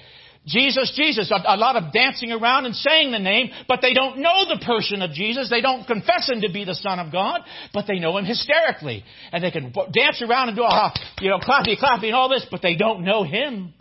Jesus, 0.46 0.92
Jesus, 0.94 1.32
a, 1.32 1.56
a, 1.56 1.56
lot 1.56 1.78
of 1.78 1.94
dancing 1.94 2.32
around 2.32 2.66
and 2.66 2.76
saying 2.76 3.12
the 3.12 3.20
name, 3.20 3.50
but 3.68 3.80
they 3.82 3.94
don't 3.94 4.18
know 4.18 4.44
the 4.50 4.62
person 4.66 5.02
of 5.02 5.12
Jesus. 5.12 5.50
They 5.50 5.62
don't 5.62 5.88
confess 5.88 6.30
him 6.30 6.42
to 6.42 6.52
be 6.52 6.66
the 6.66 6.76
Son 6.76 7.00
of 7.00 7.14
God, 7.14 7.42
but 7.74 7.86
they 7.88 8.00
know 8.00 8.18
him 8.18 8.26
hysterically. 8.26 9.06
And 9.32 9.42
they 9.42 9.52
can 9.52 9.74
dance 9.94 10.22
around 10.22 10.50
and 10.50 10.58
do 10.58 10.64
a, 10.64 10.94
you 11.22 11.30
know, 11.30 11.40
clappy, 11.40 11.80
clappy 11.80 12.08
and 12.08 12.16
all 12.16 12.28
this, 12.28 12.46
but 12.52 12.62
they 12.62 12.76
don't 12.76 13.06
know 13.06 13.24
him. 13.24 13.74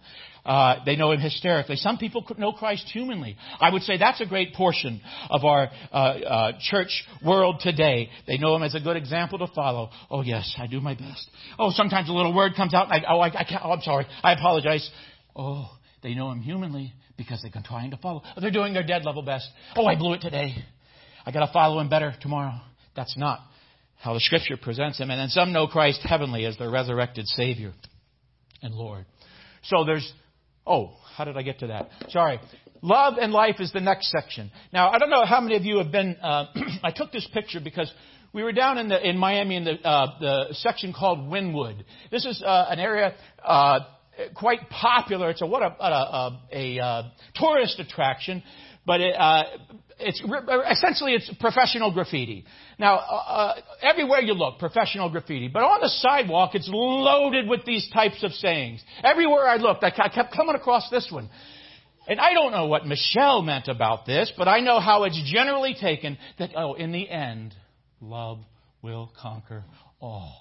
Uh, 0.44 0.84
they 0.84 0.96
know 0.96 1.12
him 1.12 1.20
hysterically. 1.20 1.76
Some 1.76 1.98
people 1.98 2.26
know 2.36 2.52
Christ 2.52 2.88
humanly. 2.92 3.36
I 3.60 3.70
would 3.70 3.82
say 3.82 3.96
that's 3.96 4.20
a 4.20 4.26
great 4.26 4.54
portion 4.54 5.00
of 5.30 5.44
our 5.44 5.70
uh, 5.92 5.94
uh, 5.94 6.52
church 6.60 7.04
world 7.24 7.60
today. 7.60 8.10
They 8.26 8.38
know 8.38 8.56
him 8.56 8.64
as 8.64 8.74
a 8.74 8.80
good 8.80 8.96
example 8.96 9.38
to 9.38 9.46
follow. 9.54 9.90
Oh 10.10 10.22
yes, 10.22 10.52
I 10.58 10.66
do 10.66 10.80
my 10.80 10.94
best. 10.94 11.28
Oh, 11.58 11.70
sometimes 11.70 12.08
a 12.08 12.12
little 12.12 12.34
word 12.34 12.54
comes 12.56 12.74
out. 12.74 12.90
And 12.90 13.04
I, 13.04 13.12
oh, 13.12 13.20
I, 13.20 13.26
I 13.28 13.44
can't, 13.44 13.62
oh, 13.64 13.70
I'm 13.70 13.82
sorry. 13.82 14.06
I 14.24 14.32
apologize. 14.32 14.90
Oh, 15.36 15.70
they 16.02 16.14
know 16.14 16.30
him 16.32 16.40
humanly 16.40 16.92
because 17.16 17.40
they're 17.42 17.62
trying 17.64 17.92
to 17.92 17.96
follow. 17.98 18.22
They're 18.40 18.50
doing 18.50 18.72
their 18.72 18.82
dead 18.82 19.04
level 19.04 19.22
best. 19.22 19.48
Oh, 19.76 19.86
I 19.86 19.96
blew 19.96 20.14
it 20.14 20.22
today. 20.22 20.56
I 21.24 21.30
got 21.30 21.46
to 21.46 21.52
follow 21.52 21.78
him 21.78 21.88
better 21.88 22.14
tomorrow. 22.20 22.60
That's 22.96 23.16
not 23.16 23.38
how 23.96 24.14
the 24.14 24.20
Scripture 24.20 24.56
presents 24.56 24.98
him. 24.98 25.10
And 25.10 25.20
then 25.20 25.28
some 25.28 25.52
know 25.52 25.68
Christ 25.68 26.00
heavenly 26.02 26.44
as 26.46 26.58
their 26.58 26.70
resurrected 26.70 27.28
Savior 27.28 27.72
and 28.60 28.74
Lord. 28.74 29.06
So 29.64 29.84
there's 29.84 30.12
Oh, 30.66 30.92
how 31.16 31.24
did 31.24 31.36
I 31.36 31.42
get 31.42 31.60
to 31.60 31.68
that? 31.68 31.90
Sorry. 32.10 32.40
Love 32.82 33.14
and 33.20 33.32
life 33.32 33.56
is 33.60 33.72
the 33.72 33.80
next 33.80 34.10
section. 34.10 34.50
Now, 34.72 34.90
I 34.90 34.98
don't 34.98 35.10
know 35.10 35.24
how 35.24 35.40
many 35.40 35.56
of 35.56 35.64
you 35.64 35.78
have 35.78 35.92
been. 35.92 36.16
Uh, 36.20 36.46
I 36.82 36.90
took 36.90 37.12
this 37.12 37.28
picture 37.32 37.60
because 37.60 37.92
we 38.32 38.42
were 38.42 38.52
down 38.52 38.78
in 38.78 38.88
the 38.88 39.08
in 39.08 39.18
Miami 39.18 39.56
in 39.56 39.64
the 39.64 39.88
uh, 39.88 40.18
the 40.20 40.54
section 40.54 40.92
called 40.92 41.20
Wynwood. 41.20 41.84
This 42.10 42.24
is 42.24 42.42
uh, 42.44 42.66
an 42.70 42.80
area 42.80 43.14
uh, 43.44 43.80
quite 44.34 44.68
popular. 44.68 45.30
It's 45.30 45.42
a 45.42 45.46
what 45.46 45.62
a 45.62 45.76
a, 45.78 45.90
a, 45.90 46.40
a 46.52 46.82
uh, 46.82 47.02
tourist 47.34 47.78
attraction, 47.78 48.42
but 48.84 49.00
it, 49.00 49.14
uh, 49.16 49.44
it's 50.02 50.20
essentially 50.70 51.14
it's 51.14 51.32
professional 51.40 51.92
graffiti. 51.92 52.44
Now, 52.78 52.96
uh, 52.96 53.00
uh, 53.00 53.54
everywhere 53.82 54.20
you 54.20 54.34
look, 54.34 54.58
professional 54.58 55.10
graffiti. 55.10 55.48
But 55.48 55.62
on 55.62 55.80
the 55.80 55.88
sidewalk, 55.88 56.54
it's 56.54 56.68
loaded 56.70 57.48
with 57.48 57.64
these 57.64 57.88
types 57.92 58.22
of 58.22 58.32
sayings. 58.32 58.82
Everywhere 59.02 59.46
I 59.46 59.56
looked, 59.56 59.84
I 59.84 59.90
kept 59.90 60.34
coming 60.34 60.54
across 60.54 60.90
this 60.90 61.08
one. 61.10 61.30
And 62.06 62.18
I 62.20 62.32
don't 62.32 62.50
know 62.50 62.66
what 62.66 62.84
Michelle 62.84 63.42
meant 63.42 63.68
about 63.68 64.06
this, 64.06 64.32
but 64.36 64.48
I 64.48 64.60
know 64.60 64.80
how 64.80 65.04
it's 65.04 65.20
generally 65.32 65.74
taken 65.80 66.18
that, 66.38 66.50
oh, 66.56 66.74
in 66.74 66.90
the 66.90 67.08
end, 67.08 67.54
love 68.00 68.40
will 68.82 69.12
conquer 69.20 69.64
all. 70.00 70.40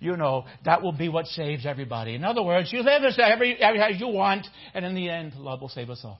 You 0.00 0.16
know, 0.16 0.44
that 0.64 0.82
will 0.82 0.92
be 0.92 1.08
what 1.08 1.26
saves 1.26 1.66
everybody. 1.66 2.14
In 2.14 2.24
other 2.24 2.42
words, 2.42 2.72
you 2.72 2.82
live 2.82 3.04
as, 3.04 3.18
every, 3.18 3.62
as 3.62 4.00
you 4.00 4.08
want, 4.08 4.46
and 4.74 4.84
in 4.84 4.94
the 4.94 5.08
end, 5.08 5.34
love 5.34 5.60
will 5.60 5.68
save 5.68 5.90
us 5.90 6.00
all. 6.04 6.18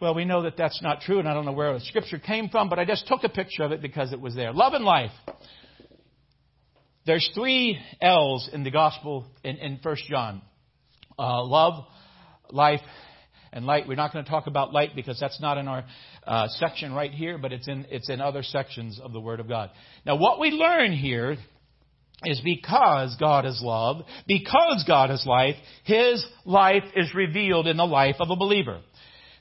Well, 0.00 0.14
we 0.14 0.24
know 0.24 0.42
that 0.42 0.56
that's 0.56 0.82
not 0.82 1.00
true, 1.02 1.18
and 1.18 1.28
I 1.28 1.34
don't 1.34 1.44
know 1.44 1.52
where 1.52 1.72
the 1.72 1.80
scripture 1.80 2.18
came 2.18 2.48
from, 2.48 2.68
but 2.68 2.78
I 2.78 2.84
just 2.84 3.06
took 3.06 3.22
a 3.22 3.28
picture 3.28 3.62
of 3.62 3.72
it 3.72 3.80
because 3.80 4.12
it 4.12 4.20
was 4.20 4.34
there. 4.34 4.52
Love 4.52 4.74
and 4.74 4.84
life. 4.84 5.12
There's 7.06 7.30
three 7.34 7.78
L's 8.00 8.48
in 8.52 8.64
the 8.64 8.70
gospel 8.70 9.26
in, 9.42 9.56
in 9.56 9.78
1 9.82 9.96
John 10.08 10.42
uh, 11.18 11.44
love, 11.44 11.84
life, 12.50 12.80
and 13.52 13.66
light. 13.66 13.86
We're 13.86 13.94
not 13.94 14.12
going 14.12 14.24
to 14.24 14.30
talk 14.30 14.46
about 14.46 14.72
light 14.72 14.90
because 14.96 15.18
that's 15.20 15.40
not 15.40 15.58
in 15.58 15.68
our 15.68 15.84
uh, 16.26 16.48
section 16.48 16.92
right 16.92 17.12
here, 17.12 17.38
but 17.38 17.52
it's 17.52 17.68
in, 17.68 17.86
it's 17.90 18.08
in 18.08 18.20
other 18.20 18.42
sections 18.42 19.00
of 19.02 19.12
the 19.12 19.20
Word 19.20 19.38
of 19.38 19.48
God. 19.48 19.70
Now, 20.04 20.16
what 20.16 20.40
we 20.40 20.50
learn 20.50 20.92
here 20.92 21.36
is 22.24 22.40
because 22.42 23.16
God 23.20 23.44
is 23.44 23.60
love, 23.62 24.02
because 24.26 24.84
God 24.86 25.10
is 25.10 25.24
life, 25.26 25.56
His 25.84 26.24
life 26.44 26.84
is 26.96 27.14
revealed 27.14 27.66
in 27.66 27.76
the 27.76 27.84
life 27.84 28.16
of 28.18 28.30
a 28.30 28.36
believer. 28.36 28.80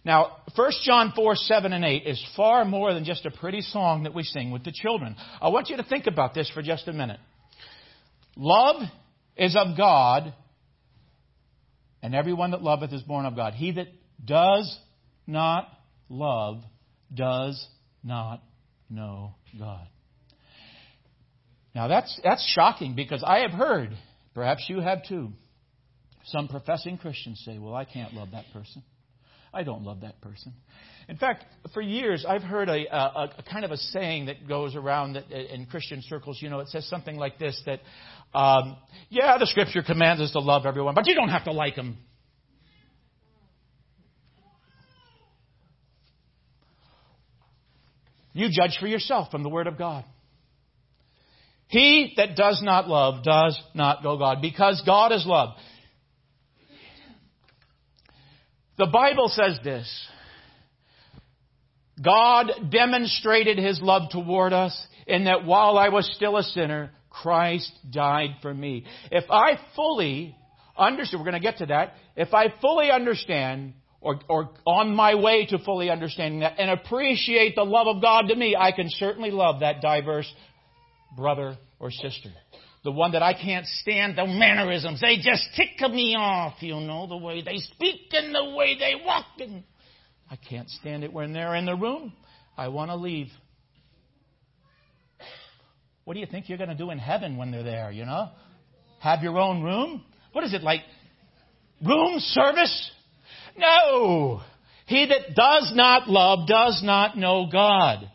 Now, 0.05 0.38
1 0.55 0.72
John 0.83 1.13
4, 1.15 1.36
7 1.36 1.72
and 1.72 1.86
8 1.86 2.03
is 2.05 2.24
far 2.36 2.65
more 2.65 2.93
than 2.93 3.05
just 3.05 3.25
a 3.25 3.31
pretty 3.31 3.62
song 3.62 4.03
that 4.03 4.13
we 4.13 4.24
sing 4.24 4.51
with 4.51 4.65
the 4.65 4.74
children. 4.74 5.15
I 5.41 5.50
want 5.50 5.69
you 5.69 5.77
to 5.77 5.83
think 5.83 6.07
about 6.07 6.33
this 6.33 6.50
for 6.53 6.62
just 6.62 6.88
a 6.88 6.93
minute. 6.93 7.19
Love 8.36 8.81
is 9.38 9.55
of 9.55 9.77
God, 9.77 10.33
and 12.01 12.13
everyone 12.13 12.51
that 12.51 12.62
loveth 12.62 12.91
is 12.91 13.01
born 13.03 13.25
of 13.25 13.36
God. 13.36 13.53
He 13.53 13.72
that 13.72 13.88
does 14.24 14.77
not 15.25 15.69
love 16.10 16.63
does 17.13 17.65
not 18.03 18.41
know 18.89 19.36
God. 19.57 19.88
Now 21.74 21.88
that's, 21.88 22.19
that's 22.24 22.45
shocking 22.53 22.93
because 22.95 23.24
I 23.25 23.39
have 23.39 23.51
heard, 23.51 23.91
perhaps 24.36 24.65
you 24.67 24.79
have 24.79 25.05
too, 25.07 25.29
some 26.25 26.48
professing 26.48 26.98
Christians 26.98 27.41
say, 27.45 27.57
well, 27.57 27.74
I 27.74 27.86
can't 27.86 28.13
love 28.13 28.31
that 28.31 28.45
person. 28.53 28.83
I 29.53 29.63
don't 29.63 29.83
love 29.83 30.01
that 30.01 30.19
person. 30.22 30.53
In 31.07 31.17
fact, 31.17 31.45
for 31.74 31.81
years, 31.81 32.25
I've 32.27 32.41
heard 32.41 32.69
a, 32.69 32.86
a, 32.95 33.29
a 33.38 33.43
kind 33.51 33.65
of 33.65 33.72
a 33.72 33.77
saying 33.77 34.27
that 34.27 34.48
goes 34.48 34.75
around 34.75 35.13
that 35.13 35.29
in 35.31 35.65
Christian 35.65 36.01
circles. 36.01 36.39
You 36.41 36.50
know, 36.50 36.60
it 36.60 36.69
says 36.69 36.88
something 36.88 37.17
like 37.17 37.38
this: 37.38 37.62
that 37.65 37.81
um, 38.38 38.77
yeah, 39.10 39.38
the 39.38 39.45
Scripture 39.45 39.83
commands 39.83 40.22
us 40.22 40.31
to 40.31 40.39
love 40.39 40.65
everyone, 40.65 40.95
but 40.95 41.05
you 41.07 41.13
don't 41.13 41.29
have 41.29 41.43
to 41.43 41.51
like 41.51 41.75
them. 41.75 41.98
You 48.33 48.48
judge 48.50 48.77
for 48.79 48.88
yourself 48.88 49.29
from 49.29 49.43
the 49.43 49.50
Word 49.50 49.67
of 49.67 49.77
God. 49.77 50.05
He 51.67 52.13
that 52.17 52.36
does 52.36 52.62
not 52.63 52.88
love 52.88 53.24
does 53.24 53.60
not 53.74 54.03
know 54.03 54.17
God, 54.17 54.41
because 54.41 54.81
God 54.86 55.12
is 55.12 55.25
love. 55.25 55.55
The 58.77 58.87
Bible 58.87 59.29
says 59.29 59.59
this. 59.63 60.07
God 62.01 62.51
demonstrated 62.71 63.57
his 63.57 63.79
love 63.81 64.09
toward 64.11 64.51
us 64.51 64.87
in 65.05 65.25
that 65.25 65.45
while 65.45 65.77
I 65.77 65.89
was 65.89 66.09
still 66.15 66.37
a 66.37 66.43
sinner, 66.43 66.91
Christ 67.09 67.71
died 67.91 68.37
for 68.41 68.51
me. 68.51 68.85
If 69.11 69.29
I 69.29 69.59
fully 69.75 70.35
understand, 70.75 71.21
we're 71.21 71.29
going 71.29 71.41
to 71.41 71.47
get 71.47 71.59
to 71.59 71.67
that, 71.67 71.93
if 72.15 72.33
I 72.33 72.47
fully 72.61 72.89
understand 72.89 73.73
or, 74.01 74.19
or 74.27 74.49
on 74.65 74.95
my 74.95 75.15
way 75.15 75.45
to 75.45 75.59
fully 75.59 75.91
understanding 75.91 76.39
that 76.39 76.59
and 76.59 76.71
appreciate 76.71 77.55
the 77.55 77.63
love 77.63 77.87
of 77.87 78.01
God 78.01 78.23
to 78.29 78.35
me, 78.35 78.55
I 78.59 78.71
can 78.71 78.89
certainly 78.89 79.29
love 79.29 79.59
that 79.59 79.81
diverse 79.81 80.31
brother 81.15 81.57
or 81.79 81.91
sister 81.91 82.29
the 82.83 82.91
one 82.91 83.13
that 83.13 83.23
I 83.23 83.33
can't 83.33 83.65
stand 83.65 84.17
the 84.17 84.25
mannerisms. 84.25 84.99
They 84.99 85.15
just 85.17 85.47
tick 85.55 85.79
me 85.89 86.15
off, 86.17 86.55
you 86.59 86.75
know, 86.75 87.07
the 87.07 87.17
way 87.17 87.41
they 87.41 87.57
speak 87.57 88.11
and 88.11 88.35
the 88.35 88.55
way 88.55 88.77
they 88.77 88.95
walk. 89.03 89.25
And 89.39 89.63
I 90.29 90.35
can't 90.35 90.69
stand 90.69 91.03
it 91.03 91.13
when 91.13 91.33
they're 91.33 91.55
in 91.55 91.65
the 91.65 91.75
room. 91.75 92.13
I 92.57 92.67
want 92.67 92.91
to 92.91 92.95
leave. 92.95 93.27
What 96.03 96.15
do 96.15 96.19
you 96.19 96.25
think 96.25 96.49
you're 96.49 96.57
going 96.57 96.69
to 96.69 96.75
do 96.75 96.89
in 96.89 96.99
heaven 96.99 97.37
when 97.37 97.51
they're 97.51 97.63
there, 97.63 97.91
you 97.91 98.05
know? 98.05 98.29
Have 98.99 99.23
your 99.23 99.37
own 99.39 99.63
room? 99.63 100.03
What 100.33 100.43
is 100.43 100.53
it 100.53 100.61
like? 100.61 100.81
Room 101.85 102.19
service? 102.19 102.91
No. 103.57 104.41
He 104.87 105.05
that 105.05 105.35
does 105.35 105.71
not 105.73 106.09
love 106.09 106.47
does 106.47 106.81
not 106.83 107.17
know 107.17 107.47
God. 107.49 108.09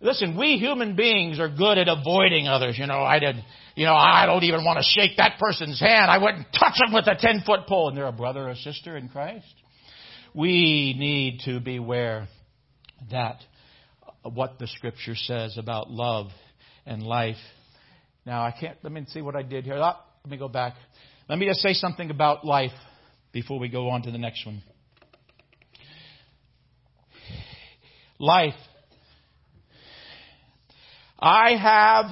Listen, 0.00 0.36
we 0.36 0.58
human 0.58 0.96
beings 0.96 1.40
are 1.40 1.48
good 1.48 1.78
at 1.78 1.88
avoiding 1.88 2.46
others. 2.48 2.76
You 2.78 2.86
know, 2.86 3.02
I 3.02 3.18
did, 3.18 3.36
you 3.74 3.86
know, 3.86 3.94
I 3.94 4.26
don't 4.26 4.44
even 4.44 4.64
want 4.64 4.78
to 4.78 4.84
shake 4.84 5.16
that 5.16 5.38
person's 5.38 5.80
hand. 5.80 6.10
I 6.10 6.18
wouldn't 6.18 6.46
touch 6.52 6.74
them 6.78 6.92
with 6.92 7.06
a 7.06 7.16
10 7.18 7.42
foot 7.46 7.66
pole. 7.66 7.88
And 7.88 7.96
they're 7.96 8.06
a 8.06 8.12
brother 8.12 8.48
or 8.48 8.54
sister 8.54 8.96
in 8.96 9.08
Christ. 9.08 9.54
We 10.34 10.94
need 10.98 11.40
to 11.44 11.60
beware 11.60 12.28
that 13.10 13.36
what 14.22 14.58
the 14.58 14.66
scripture 14.66 15.14
says 15.14 15.56
about 15.58 15.90
love 15.90 16.28
and 16.86 17.02
life. 17.02 17.36
Now, 18.24 18.42
I 18.42 18.52
can't, 18.52 18.76
let 18.82 18.92
me 18.92 19.04
see 19.08 19.20
what 19.20 19.34
I 19.34 19.42
did 19.42 19.64
here. 19.64 19.76
Oh, 19.76 19.94
let 20.24 20.30
me 20.30 20.36
go 20.36 20.48
back. 20.48 20.74
Let 21.28 21.38
me 21.38 21.46
just 21.46 21.60
say 21.60 21.72
something 21.72 22.10
about 22.10 22.44
life 22.44 22.72
before 23.32 23.58
we 23.58 23.68
go 23.68 23.88
on 23.88 24.02
to 24.02 24.10
the 24.10 24.18
next 24.18 24.44
one. 24.46 24.62
Life. 28.18 28.54
I 31.18 31.56
have 31.56 32.06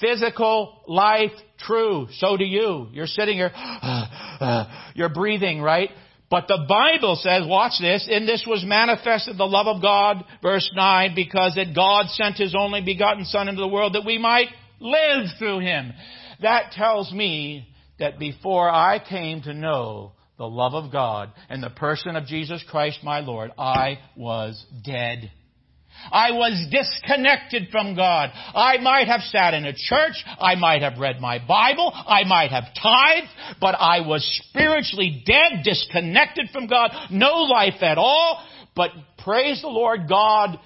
physical 0.00 0.80
life 0.86 1.32
true. 1.58 2.08
So 2.12 2.36
do 2.36 2.44
you. 2.44 2.88
You're 2.92 3.06
sitting 3.06 3.36
here, 3.36 3.50
uh, 3.54 4.90
you're 4.94 5.08
breathing, 5.08 5.60
right? 5.60 5.90
But 6.30 6.48
the 6.48 6.64
Bible 6.68 7.16
says, 7.16 7.42
watch 7.46 7.74
this, 7.80 8.08
in 8.10 8.26
this 8.26 8.44
was 8.46 8.64
manifested 8.66 9.38
the 9.38 9.44
love 9.44 9.66
of 9.66 9.82
God, 9.82 10.24
verse 10.42 10.68
9, 10.74 11.14
because 11.14 11.54
that 11.54 11.74
God 11.74 12.06
sent 12.08 12.36
His 12.36 12.54
only 12.58 12.80
begotten 12.80 13.24
Son 13.24 13.48
into 13.48 13.60
the 13.60 13.68
world 13.68 13.94
that 13.94 14.04
we 14.04 14.18
might 14.18 14.48
live 14.80 15.26
through 15.38 15.60
Him. 15.60 15.92
That 16.42 16.72
tells 16.72 17.12
me 17.12 17.68
that 17.98 18.18
before 18.18 18.68
I 18.68 18.98
came 18.98 19.42
to 19.42 19.54
know 19.54 20.12
the 20.36 20.48
love 20.48 20.74
of 20.74 20.90
God 20.90 21.30
and 21.48 21.62
the 21.62 21.70
person 21.70 22.16
of 22.16 22.26
Jesus 22.26 22.64
Christ 22.68 22.98
my 23.04 23.20
Lord, 23.20 23.52
I 23.56 24.00
was 24.16 24.64
dead. 24.84 25.30
I 26.10 26.32
was 26.32 26.66
disconnected 26.70 27.68
from 27.70 27.94
God. 27.94 28.30
I 28.54 28.78
might 28.78 29.08
have 29.08 29.20
sat 29.22 29.54
in 29.54 29.64
a 29.64 29.72
church. 29.72 30.24
I 30.38 30.54
might 30.54 30.82
have 30.82 30.98
read 30.98 31.20
my 31.20 31.38
Bible. 31.38 31.92
I 31.94 32.24
might 32.24 32.50
have 32.50 32.64
tithed, 32.80 33.28
but 33.60 33.74
I 33.74 34.00
was 34.06 34.24
spiritually 34.48 35.22
dead, 35.26 35.64
disconnected 35.64 36.50
from 36.52 36.66
God, 36.66 36.90
no 37.10 37.42
life 37.42 37.82
at 37.82 37.98
all. 37.98 38.42
But 38.76 38.90
praise 39.18 39.62
the 39.62 39.68
Lord, 39.68 40.08
God, 40.08 40.58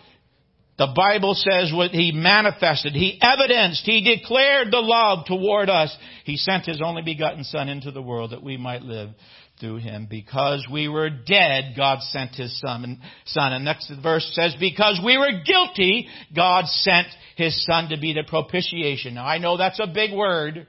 the 0.78 0.92
Bible 0.94 1.34
says 1.34 1.72
what 1.74 1.90
He 1.90 2.12
manifested, 2.12 2.92
He 2.92 3.18
evidenced, 3.20 3.84
He 3.84 4.02
declared 4.02 4.70
the 4.70 4.80
love 4.80 5.26
toward 5.26 5.68
us. 5.68 5.94
He 6.24 6.36
sent 6.36 6.66
His 6.66 6.80
only 6.80 7.02
begotten 7.02 7.44
Son 7.44 7.68
into 7.68 7.90
the 7.90 8.02
world 8.02 8.30
that 8.30 8.42
we 8.42 8.56
might 8.56 8.82
live 8.82 9.10
through 9.60 9.76
him. 9.76 10.06
Because 10.08 10.66
we 10.70 10.88
were 10.88 11.10
dead, 11.10 11.74
God 11.76 12.00
sent 12.02 12.34
his 12.34 12.58
son. 12.60 13.00
son. 13.26 13.52
And 13.52 13.64
next 13.64 13.92
verse 14.02 14.28
says, 14.34 14.54
because 14.58 15.00
we 15.04 15.18
were 15.18 15.42
guilty, 15.44 16.08
God 16.34 16.66
sent 16.66 17.08
his 17.36 17.64
son 17.64 17.90
to 17.90 17.98
be 17.98 18.12
the 18.12 18.24
propitiation. 18.26 19.14
Now 19.14 19.26
I 19.26 19.38
know 19.38 19.56
that's 19.56 19.80
a 19.80 19.86
big 19.86 20.12
word. 20.12 20.66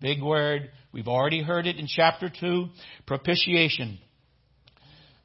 Big 0.00 0.22
word. 0.22 0.70
We've 0.92 1.08
already 1.08 1.42
heard 1.42 1.66
it 1.66 1.76
in 1.76 1.86
chapter 1.88 2.30
2. 2.40 2.66
Propitiation. 3.06 3.98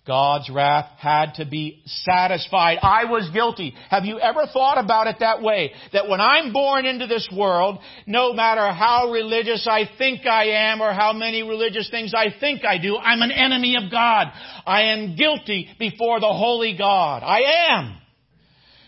God's 0.10 0.50
wrath 0.50 0.90
had 0.98 1.36
to 1.36 1.46
be 1.46 1.84
satisfied. 1.86 2.80
I 2.82 3.06
was 3.06 3.30
guilty. 3.32 3.76
Have 3.92 4.06
you 4.06 4.20
ever 4.20 4.48
thought 4.52 4.84
about 4.84 5.06
it 5.06 5.18
that 5.20 5.44
way? 5.44 5.72
That 5.94 6.10
when 6.10 6.20
I'm 6.20 6.52
born 6.52 6.88
into 6.88 7.06
this 7.06 7.30
world, 7.32 7.78
no 8.08 8.34
matter 8.34 8.72
how 8.72 9.12
religious 9.12 9.68
I 9.70 9.88
think 10.00 10.26
I 10.26 10.72
am 10.72 10.82
or 10.82 10.94
how 10.94 11.14
many 11.14 11.44
religious 11.44 11.92
things 11.92 12.16
I 12.16 12.34
think 12.40 12.66
I 12.66 12.80
do, 12.80 12.98
I'm 12.98 13.22
an 13.22 13.30
enemy 13.30 13.76
of 13.76 13.92
God. 13.92 14.32
I 14.66 14.94
am 14.94 15.16
guilty 15.16 15.70
before 15.78 16.20
the 16.20 16.34
holy 16.34 16.76
God. 16.76 17.22
I 17.22 17.70
am. 17.70 17.98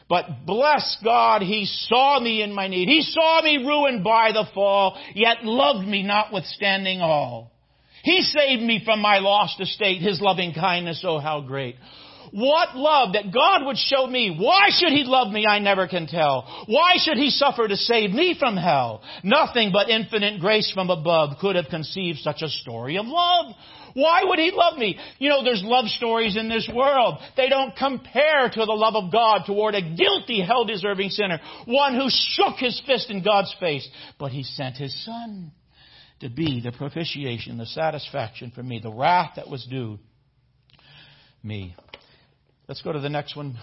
But 0.09 0.47
bless 0.47 0.97
God, 1.03 1.43
He 1.43 1.65
saw 1.65 2.19
me 2.19 2.41
in 2.41 2.51
my 2.51 2.67
need. 2.67 2.87
He 2.87 3.03
saw 3.03 3.43
me 3.43 3.57
ruined 3.57 4.03
by 4.03 4.31
the 4.31 4.45
fall, 4.55 4.99
yet 5.13 5.43
loved 5.43 5.87
me 5.87 6.01
notwithstanding 6.01 6.99
all. 6.99 7.50
He 8.03 8.21
saved 8.21 8.63
me 8.63 8.81
from 8.83 8.99
my 9.01 9.19
lost 9.19 9.59
estate. 9.59 10.01
His 10.01 10.21
loving 10.21 10.53
kindness, 10.53 11.03
oh 11.05 11.19
how 11.19 11.41
great. 11.41 11.75
What 12.31 12.77
love 12.77 13.13
that 13.13 13.33
God 13.33 13.65
would 13.65 13.77
show 13.77 14.07
me. 14.07 14.37
Why 14.39 14.69
should 14.69 14.93
He 14.93 15.03
love 15.03 15.31
me? 15.31 15.45
I 15.45 15.59
never 15.59 15.87
can 15.87 16.07
tell. 16.07 16.65
Why 16.67 16.93
should 16.97 17.17
He 17.17 17.29
suffer 17.29 17.67
to 17.67 17.75
save 17.75 18.11
me 18.11 18.35
from 18.39 18.55
hell? 18.55 19.01
Nothing 19.23 19.71
but 19.73 19.89
infinite 19.89 20.39
grace 20.39 20.71
from 20.71 20.89
above 20.89 21.39
could 21.39 21.57
have 21.57 21.67
conceived 21.69 22.19
such 22.19 22.41
a 22.41 22.47
story 22.47 22.97
of 22.97 23.05
love. 23.05 23.53
Why 23.95 24.23
would 24.23 24.39
He 24.39 24.51
love 24.51 24.77
me? 24.77 24.97
You 25.19 25.27
know, 25.27 25.43
there's 25.43 25.63
love 25.63 25.87
stories 25.87 26.37
in 26.37 26.47
this 26.47 26.69
world. 26.73 27.17
They 27.35 27.49
don't 27.49 27.75
compare 27.75 28.49
to 28.49 28.65
the 28.65 28.71
love 28.71 28.95
of 28.95 29.11
God 29.11 29.41
toward 29.45 29.75
a 29.75 29.81
guilty, 29.81 30.41
hell-deserving 30.41 31.09
sinner. 31.09 31.41
One 31.65 31.95
who 31.95 32.07
shook 32.09 32.55
his 32.57 32.81
fist 32.87 33.09
in 33.09 33.23
God's 33.23 33.53
face. 33.59 33.87
But 34.17 34.31
He 34.31 34.43
sent 34.43 34.77
His 34.77 34.95
Son 35.03 35.51
to 36.21 36.29
be 36.29 36.61
the 36.61 36.71
propitiation, 36.71 37.57
the 37.57 37.65
satisfaction 37.65 38.51
for 38.55 38.63
me, 38.63 38.79
the 38.79 38.91
wrath 38.91 39.33
that 39.35 39.49
was 39.49 39.65
due 39.69 39.99
me. 41.43 41.75
Let's 42.67 42.81
go 42.81 42.91
to 42.91 42.99
the 42.99 43.09
next 43.09 43.35
one. 43.35 43.57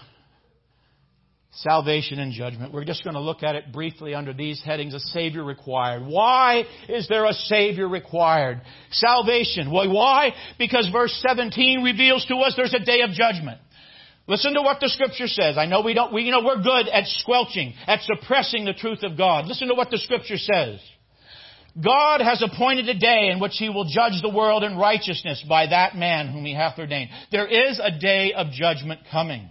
Salvation 1.51 2.19
and 2.19 2.31
judgment. 2.31 2.73
We're 2.73 2.85
just 2.85 3.03
going 3.03 3.15
to 3.15 3.21
look 3.21 3.41
at 3.41 3.55
it 3.55 3.71
briefly 3.73 4.13
under 4.13 4.33
these 4.33 4.61
headings. 4.63 4.93
A 4.93 4.99
Savior 4.99 5.43
required. 5.43 6.05
Why 6.05 6.65
is 6.87 7.07
there 7.07 7.25
a 7.25 7.33
Savior 7.33 7.87
required? 7.87 8.61
Salvation. 8.91 9.71
Well, 9.71 9.91
why? 9.91 10.33
Because 10.59 10.89
verse 10.91 11.17
17 11.27 11.81
reveals 11.83 12.25
to 12.27 12.35
us 12.35 12.53
there's 12.55 12.75
a 12.75 12.85
day 12.85 13.01
of 13.01 13.11
judgment. 13.11 13.59
Listen 14.27 14.53
to 14.53 14.61
what 14.61 14.79
the 14.79 14.89
scripture 14.89 15.25
says. 15.25 15.57
I 15.57 15.65
know 15.65 15.81
we 15.81 15.95
don't, 15.95 16.13
we, 16.13 16.21
you 16.21 16.31
know, 16.31 16.43
we're 16.43 16.61
good 16.61 16.87
at 16.87 17.07
squelching, 17.07 17.73
at 17.87 18.01
suppressing 18.03 18.63
the 18.63 18.73
truth 18.73 19.01
of 19.01 19.17
God. 19.17 19.47
Listen 19.47 19.69
to 19.69 19.73
what 19.73 19.89
the 19.89 19.97
scripture 19.97 20.37
says. 20.37 20.79
God 21.83 22.21
has 22.21 22.41
appointed 22.41 22.89
a 22.89 22.97
day 22.97 23.29
in 23.31 23.39
which 23.39 23.53
he 23.57 23.69
will 23.69 23.85
judge 23.85 24.21
the 24.21 24.33
world 24.33 24.63
in 24.63 24.77
righteousness 24.77 25.43
by 25.47 25.67
that 25.67 25.95
man 25.95 26.27
whom 26.27 26.45
he 26.45 26.53
hath 26.53 26.77
ordained. 26.77 27.09
There 27.31 27.47
is 27.47 27.79
a 27.81 27.97
day 27.97 28.33
of 28.33 28.51
judgment 28.51 29.01
coming. 29.11 29.49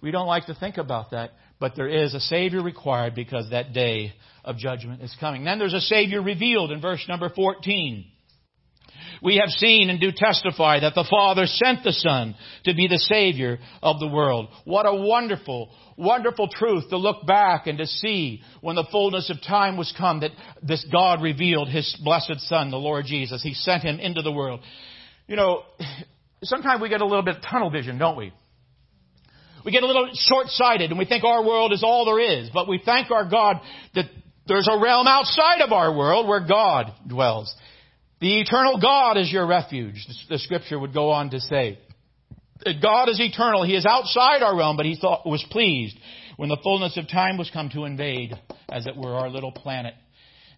We 0.00 0.10
don't 0.10 0.26
like 0.26 0.46
to 0.46 0.54
think 0.54 0.78
about 0.78 1.10
that, 1.10 1.32
but 1.58 1.76
there 1.76 1.88
is 1.88 2.14
a 2.14 2.20
Savior 2.20 2.62
required 2.62 3.14
because 3.14 3.50
that 3.50 3.72
day 3.72 4.12
of 4.44 4.56
judgment 4.56 5.02
is 5.02 5.14
coming. 5.18 5.44
Then 5.44 5.58
there's 5.58 5.74
a 5.74 5.80
Savior 5.80 6.22
revealed 6.22 6.72
in 6.72 6.80
verse 6.80 7.04
number 7.08 7.28
14. 7.28 8.04
We 9.22 9.36
have 9.36 9.50
seen 9.50 9.90
and 9.90 10.00
do 10.00 10.12
testify 10.14 10.80
that 10.80 10.94
the 10.94 11.06
Father 11.08 11.46
sent 11.46 11.84
the 11.84 11.92
Son 11.92 12.34
to 12.64 12.74
be 12.74 12.88
the 12.88 12.98
Savior 12.98 13.58
of 13.82 14.00
the 14.00 14.08
world. 14.08 14.48
What 14.64 14.86
a 14.86 14.94
wonderful, 14.94 15.70
wonderful 15.96 16.48
truth 16.48 16.88
to 16.88 16.96
look 16.96 17.26
back 17.26 17.66
and 17.66 17.78
to 17.78 17.86
see 17.86 18.42
when 18.62 18.76
the 18.76 18.86
fullness 18.90 19.28
of 19.28 19.42
time 19.42 19.76
was 19.76 19.92
come 19.96 20.20
that 20.20 20.30
this 20.62 20.84
God 20.90 21.22
revealed 21.22 21.68
His 21.68 21.98
blessed 22.02 22.40
Son, 22.40 22.70
the 22.70 22.78
Lord 22.78 23.04
Jesus. 23.06 23.42
He 23.42 23.54
sent 23.54 23.82
Him 23.82 24.00
into 24.00 24.22
the 24.22 24.32
world. 24.32 24.60
You 25.26 25.36
know, 25.36 25.64
sometimes 26.42 26.80
we 26.80 26.88
get 26.88 27.02
a 27.02 27.06
little 27.06 27.24
bit 27.24 27.36
tunnel 27.48 27.70
vision, 27.70 27.98
don't 27.98 28.16
we? 28.16 28.32
We 29.64 29.72
get 29.72 29.82
a 29.82 29.86
little 29.86 30.08
short-sighted 30.14 30.90
and 30.90 30.98
we 30.98 31.04
think 31.04 31.24
our 31.24 31.44
world 31.44 31.72
is 31.72 31.82
all 31.84 32.06
there 32.06 32.20
is, 32.20 32.48
but 32.52 32.66
we 32.66 32.80
thank 32.82 33.10
our 33.10 33.28
God 33.28 33.60
that 33.94 34.06
there's 34.46 34.68
a 34.68 34.80
realm 34.80 35.06
outside 35.06 35.60
of 35.60 35.72
our 35.72 35.94
world 35.94 36.26
where 36.26 36.40
God 36.40 36.92
dwells. 37.06 37.54
The 38.20 38.40
eternal 38.40 38.78
God 38.80 39.16
is 39.16 39.32
your 39.32 39.46
refuge, 39.46 40.06
the 40.28 40.38
scripture 40.38 40.78
would 40.78 40.92
go 40.92 41.10
on 41.10 41.30
to 41.30 41.40
say. 41.40 41.78
God 42.82 43.08
is 43.08 43.18
eternal. 43.18 43.64
He 43.64 43.74
is 43.74 43.86
outside 43.86 44.42
our 44.42 44.54
realm, 44.54 44.76
but 44.76 44.84
he 44.84 44.96
thought, 45.00 45.26
was 45.26 45.44
pleased 45.50 45.96
when 46.36 46.50
the 46.50 46.58
fullness 46.62 46.98
of 46.98 47.08
time 47.08 47.38
was 47.38 47.50
come 47.50 47.70
to 47.70 47.84
invade, 47.84 48.34
as 48.68 48.86
it 48.86 48.96
were, 48.96 49.14
our 49.14 49.30
little 49.30 49.52
planet 49.52 49.94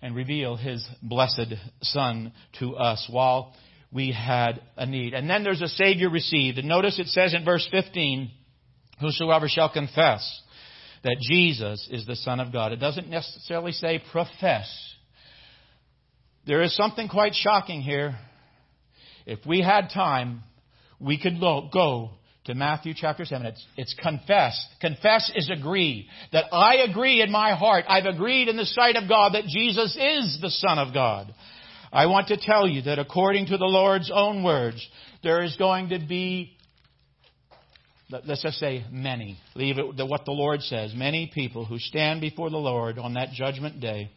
and 0.02 0.16
reveal 0.16 0.56
his 0.56 0.86
blessed 1.00 1.54
Son 1.80 2.32
to 2.58 2.74
us 2.76 3.08
while 3.08 3.54
we 3.92 4.10
had 4.10 4.60
a 4.76 4.84
need. 4.84 5.14
And 5.14 5.30
then 5.30 5.44
there's 5.44 5.62
a 5.62 5.68
Savior 5.68 6.10
received. 6.10 6.58
And 6.58 6.68
notice 6.68 6.98
it 6.98 7.06
says 7.06 7.34
in 7.34 7.44
verse 7.44 7.66
15, 7.70 8.30
Whosoever 9.00 9.48
shall 9.48 9.72
confess 9.72 10.40
that 11.04 11.16
Jesus 11.20 11.88
is 11.90 12.04
the 12.06 12.16
Son 12.16 12.40
of 12.40 12.52
God. 12.52 12.72
It 12.72 12.76
doesn't 12.76 13.08
necessarily 13.08 13.72
say 13.72 14.02
profess 14.10 14.91
there 16.46 16.62
is 16.62 16.74
something 16.76 17.08
quite 17.08 17.34
shocking 17.34 17.80
here. 17.82 18.16
If 19.26 19.40
we 19.46 19.60
had 19.60 19.90
time, 19.94 20.42
we 21.00 21.18
could 21.18 21.40
go 21.40 22.10
to 22.44 22.54
Matthew 22.54 22.94
chapter 22.96 23.24
7. 23.24 23.46
It's, 23.46 23.66
it's 23.76 23.94
confess. 23.94 24.66
Confess 24.80 25.30
is 25.36 25.50
agree. 25.50 26.08
That 26.32 26.46
I 26.52 26.78
agree 26.78 27.22
in 27.22 27.30
my 27.30 27.54
heart. 27.54 27.84
I've 27.88 28.06
agreed 28.06 28.48
in 28.48 28.56
the 28.56 28.66
sight 28.66 28.96
of 28.96 29.08
God 29.08 29.34
that 29.34 29.44
Jesus 29.44 29.96
is 29.96 30.38
the 30.40 30.50
Son 30.50 30.78
of 30.78 30.92
God. 30.92 31.32
I 31.92 32.06
want 32.06 32.28
to 32.28 32.36
tell 32.36 32.66
you 32.66 32.82
that 32.82 32.98
according 32.98 33.46
to 33.46 33.58
the 33.58 33.66
Lord's 33.66 34.10
own 34.12 34.42
words, 34.42 34.84
there 35.22 35.42
is 35.42 35.56
going 35.56 35.90
to 35.90 36.00
be, 36.00 36.56
let's 38.10 38.42
just 38.42 38.58
say 38.58 38.84
many, 38.90 39.38
leave 39.54 39.78
it 39.78 39.96
to 39.98 40.06
what 40.06 40.24
the 40.24 40.32
Lord 40.32 40.62
says, 40.62 40.92
many 40.96 41.30
people 41.32 41.64
who 41.64 41.78
stand 41.78 42.20
before 42.20 42.50
the 42.50 42.56
Lord 42.56 42.98
on 42.98 43.14
that 43.14 43.30
judgment 43.32 43.80
day 43.80 44.10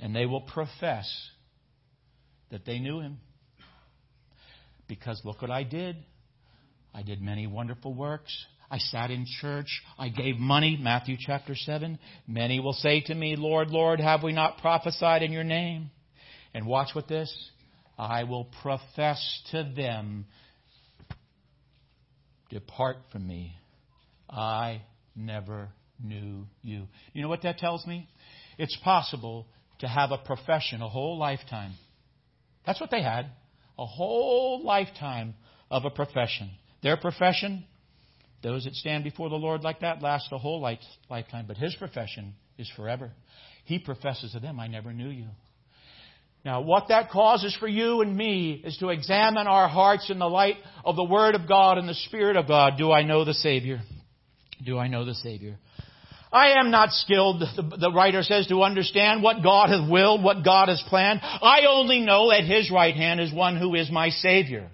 and 0.00 0.14
they 0.14 0.26
will 0.26 0.42
profess 0.42 1.10
that 2.50 2.64
they 2.64 2.78
knew 2.78 3.00
him. 3.00 3.18
Because 4.88 5.20
look 5.24 5.42
what 5.42 5.50
I 5.50 5.64
did. 5.64 5.96
I 6.94 7.02
did 7.02 7.20
many 7.20 7.46
wonderful 7.46 7.92
works. 7.92 8.32
I 8.70 8.78
sat 8.78 9.10
in 9.10 9.26
church. 9.40 9.82
I 9.98 10.08
gave 10.08 10.38
money. 10.38 10.78
Matthew 10.80 11.16
chapter 11.18 11.54
7. 11.54 11.98
Many 12.26 12.60
will 12.60 12.72
say 12.72 13.00
to 13.02 13.14
me, 13.14 13.36
Lord, 13.36 13.70
Lord, 13.70 14.00
have 14.00 14.22
we 14.22 14.32
not 14.32 14.58
prophesied 14.58 15.22
in 15.22 15.32
your 15.32 15.44
name? 15.44 15.90
And 16.54 16.66
watch 16.66 16.94
what 16.94 17.08
this. 17.08 17.32
I 17.98 18.24
will 18.24 18.48
profess 18.62 19.42
to 19.52 19.72
them, 19.76 20.26
Depart 22.50 22.98
from 23.10 23.26
me. 23.26 23.54
I 24.30 24.82
never 25.14 25.68
knew 26.02 26.46
you. 26.62 26.86
You 27.12 27.22
know 27.22 27.28
what 27.28 27.42
that 27.42 27.58
tells 27.58 27.86
me? 27.86 28.08
It's 28.58 28.76
possible 28.84 29.46
to 29.80 29.88
have 29.88 30.10
a 30.10 30.18
profession 30.18 30.82
a 30.82 30.88
whole 30.88 31.18
lifetime. 31.18 31.72
That's 32.64 32.80
what 32.80 32.90
they 32.90 33.02
had. 33.02 33.26
A 33.78 33.86
whole 33.86 34.64
lifetime 34.64 35.34
of 35.70 35.84
a 35.84 35.90
profession. 35.90 36.50
Their 36.82 36.96
profession, 36.96 37.64
those 38.42 38.64
that 38.64 38.74
stand 38.74 39.04
before 39.04 39.28
the 39.28 39.36
Lord 39.36 39.62
like 39.62 39.80
that, 39.80 40.02
last 40.02 40.28
a 40.32 40.38
whole 40.38 40.60
life, 40.60 40.78
lifetime. 41.10 41.44
But 41.46 41.56
his 41.56 41.74
profession 41.76 42.34
is 42.58 42.70
forever. 42.76 43.12
He 43.64 43.78
professes 43.78 44.32
to 44.32 44.40
them, 44.40 44.58
I 44.60 44.68
never 44.68 44.92
knew 44.92 45.10
you. 45.10 45.26
Now, 46.44 46.60
what 46.60 46.88
that 46.88 47.10
causes 47.10 47.56
for 47.58 47.66
you 47.66 48.02
and 48.02 48.16
me 48.16 48.62
is 48.64 48.76
to 48.78 48.90
examine 48.90 49.48
our 49.48 49.66
hearts 49.66 50.10
in 50.10 50.20
the 50.20 50.28
light 50.28 50.56
of 50.84 50.94
the 50.94 51.02
Word 51.02 51.34
of 51.34 51.48
God 51.48 51.76
and 51.76 51.88
the 51.88 51.94
Spirit 51.94 52.36
of 52.36 52.46
God. 52.46 52.74
Do 52.78 52.92
I 52.92 53.02
know 53.02 53.24
the 53.24 53.34
Savior? 53.34 53.80
Do 54.64 54.78
I 54.78 54.86
know 54.86 55.04
the 55.04 55.14
Savior? 55.14 55.58
I 56.36 56.60
am 56.60 56.70
not 56.70 56.92
skilled, 56.92 57.40
the, 57.40 57.90
writer 57.90 58.22
says, 58.22 58.46
to 58.48 58.62
understand 58.62 59.22
what 59.22 59.42
God 59.42 59.70
hath 59.70 59.90
willed, 59.90 60.22
what 60.22 60.44
God 60.44 60.68
has 60.68 60.82
planned. 60.86 61.20
I 61.22 61.62
only 61.66 62.00
know 62.00 62.30
at 62.30 62.44
His 62.44 62.70
right 62.70 62.94
hand 62.94 63.20
is 63.20 63.32
one 63.32 63.56
who 63.56 63.74
is 63.74 63.90
my 63.90 64.10
Savior. 64.10 64.68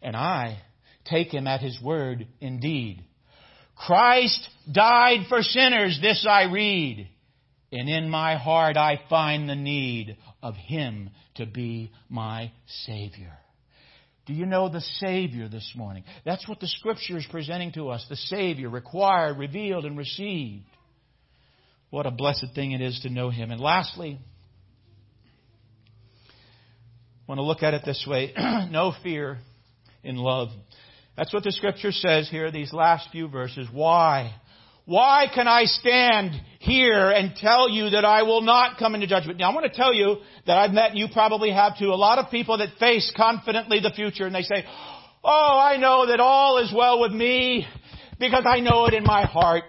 And 0.00 0.14
I 0.14 0.62
take 1.04 1.34
Him 1.34 1.48
at 1.48 1.60
His 1.60 1.80
word 1.82 2.28
indeed. 2.40 3.02
Christ 3.76 4.48
died 4.70 5.26
for 5.28 5.42
sinners, 5.42 5.98
this 6.00 6.24
I 6.28 6.44
read. 6.44 7.08
And 7.72 7.88
in 7.88 8.08
my 8.08 8.36
heart 8.36 8.76
I 8.76 9.00
find 9.10 9.48
the 9.48 9.56
need 9.56 10.16
of 10.44 10.54
Him 10.54 11.10
to 11.34 11.46
be 11.46 11.90
my 12.08 12.52
Savior. 12.86 13.32
Do 14.26 14.32
you 14.32 14.46
know 14.46 14.68
the 14.68 14.80
Savior 14.80 15.48
this 15.48 15.72
morning? 15.74 16.04
That's 16.24 16.48
what 16.48 16.60
the 16.60 16.68
Scripture 16.68 17.18
is 17.18 17.26
presenting 17.30 17.72
to 17.72 17.88
us. 17.88 18.06
The 18.08 18.16
Savior, 18.16 18.70
required, 18.70 19.38
revealed, 19.38 19.86
and 19.86 19.98
received. 19.98 20.64
What 21.94 22.06
a 22.06 22.10
blessed 22.10 22.46
thing 22.56 22.72
it 22.72 22.80
is 22.80 22.98
to 23.04 23.08
know 23.08 23.30
Him. 23.30 23.52
And 23.52 23.60
lastly, 23.60 24.18
I 26.26 26.32
want 27.28 27.38
to 27.38 27.44
look 27.44 27.62
at 27.62 27.72
it 27.72 27.82
this 27.84 28.04
way 28.04 28.34
no 28.36 28.92
fear 29.04 29.38
in 30.02 30.16
love. 30.16 30.48
That's 31.16 31.32
what 31.32 31.44
the 31.44 31.52
Scripture 31.52 31.92
says 31.92 32.28
here, 32.28 32.50
these 32.50 32.72
last 32.72 33.10
few 33.12 33.28
verses. 33.28 33.68
Why? 33.70 34.34
Why 34.86 35.26
can 35.32 35.46
I 35.46 35.66
stand 35.66 36.32
here 36.58 37.10
and 37.10 37.36
tell 37.36 37.70
you 37.70 37.90
that 37.90 38.04
I 38.04 38.24
will 38.24 38.42
not 38.42 38.76
come 38.76 38.96
into 38.96 39.06
judgment? 39.06 39.38
Now 39.38 39.52
I 39.52 39.54
want 39.54 39.72
to 39.72 39.78
tell 39.78 39.94
you 39.94 40.16
that 40.48 40.58
I've 40.58 40.72
met, 40.72 40.90
and 40.90 40.98
you 40.98 41.06
probably 41.12 41.52
have 41.52 41.78
too, 41.78 41.90
a 41.90 41.94
lot 41.94 42.18
of 42.18 42.28
people 42.28 42.58
that 42.58 42.70
face 42.80 43.12
confidently 43.16 43.78
the 43.78 43.92
future 43.94 44.26
and 44.26 44.34
they 44.34 44.42
say, 44.42 44.64
Oh, 45.22 45.60
I 45.62 45.76
know 45.76 46.08
that 46.08 46.18
all 46.18 46.58
is 46.58 46.74
well 46.74 47.00
with 47.00 47.12
me 47.12 47.68
because 48.18 48.42
I 48.48 48.58
know 48.58 48.86
it 48.86 48.94
in 48.94 49.04
my 49.04 49.26
heart. 49.26 49.62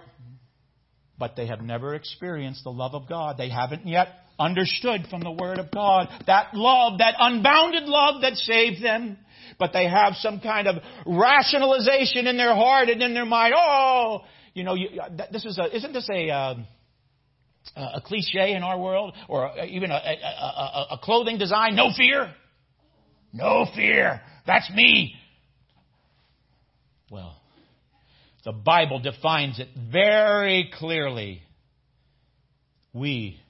But 1.18 1.36
they 1.36 1.46
have 1.46 1.62
never 1.62 1.94
experienced 1.94 2.64
the 2.64 2.70
love 2.70 2.94
of 2.94 3.08
God. 3.08 3.36
They 3.38 3.48
haven't 3.48 3.86
yet 3.86 4.08
understood 4.38 5.06
from 5.08 5.22
the 5.22 5.30
Word 5.30 5.58
of 5.58 5.70
God 5.70 6.08
that 6.26 6.52
love, 6.52 6.98
that 6.98 7.14
unbounded 7.18 7.84
love 7.84 8.20
that 8.22 8.34
saved 8.34 8.82
them. 8.84 9.16
But 9.58 9.72
they 9.72 9.88
have 9.88 10.14
some 10.16 10.40
kind 10.40 10.68
of 10.68 10.76
rationalization 11.06 12.26
in 12.26 12.36
their 12.36 12.54
heart 12.54 12.88
and 12.90 13.02
in 13.02 13.14
their 13.14 13.24
mind. 13.24 13.54
Oh, 13.56 14.24
you 14.52 14.64
know, 14.64 14.74
you, 14.74 14.88
this 15.32 15.44
is 15.44 15.58
a, 15.58 15.74
isn't 15.74 15.92
this 15.92 16.08
a, 16.12 16.30
um, 16.30 16.66
a 17.74 18.00
cliche 18.02 18.52
in 18.52 18.62
our 18.62 18.78
world, 18.78 19.14
or 19.28 19.52
even 19.64 19.90
a, 19.90 19.94
a, 19.94 20.86
a 20.92 20.98
clothing 21.02 21.38
design? 21.38 21.74
No 21.74 21.90
fear. 21.96 22.34
No 23.32 23.66
fear. 23.74 24.20
That's 24.46 24.70
me. 24.70 25.14
Well, 27.10 27.36
the 28.46 28.52
Bible 28.52 29.00
defines 29.00 29.58
it 29.58 29.66
very 29.90 30.70
clearly. 30.78 31.42
We 32.92 33.40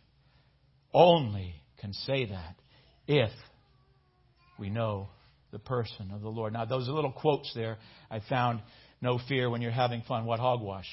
only 0.92 1.54
can 1.82 1.92
say 1.92 2.24
that 2.24 2.54
if 3.06 3.30
we 4.58 4.70
know 4.70 5.08
the 5.52 5.58
person 5.58 6.10
of 6.14 6.22
the 6.22 6.30
Lord. 6.30 6.54
Now, 6.54 6.64
those 6.64 6.88
little 6.88 7.12
quotes 7.12 7.52
there 7.54 7.76
I 8.10 8.20
found 8.26 8.62
no 9.02 9.20
fear 9.28 9.50
when 9.50 9.60
you're 9.60 9.70
having 9.70 10.00
fun. 10.08 10.24
What 10.24 10.40
hogwash? 10.40 10.88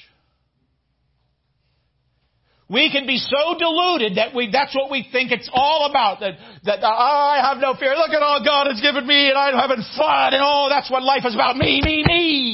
We 2.68 2.92
can 2.92 3.06
be 3.06 3.16
so 3.16 3.56
deluded 3.58 4.18
that 4.18 4.34
we, 4.34 4.50
that's 4.52 4.74
what 4.74 4.90
we 4.90 5.08
think 5.10 5.32
it's 5.32 5.48
all 5.50 5.88
about. 5.88 6.20
That, 6.20 6.32
that 6.64 6.80
oh, 6.82 6.86
I 6.86 7.40
have 7.42 7.56
no 7.56 7.74
fear. 7.74 7.94
Look 7.94 8.10
at 8.10 8.20
all 8.22 8.44
God 8.44 8.66
has 8.66 8.82
given 8.82 9.06
me 9.06 9.30
and 9.30 9.38
I'm 9.38 9.54
having 9.54 9.82
fun 9.96 10.34
and 10.34 10.42
oh, 10.44 10.66
that's 10.68 10.90
what 10.90 11.02
life 11.02 11.22
is 11.24 11.34
about. 11.34 11.56
Me, 11.56 11.80
me, 11.82 12.04
me. 12.06 12.53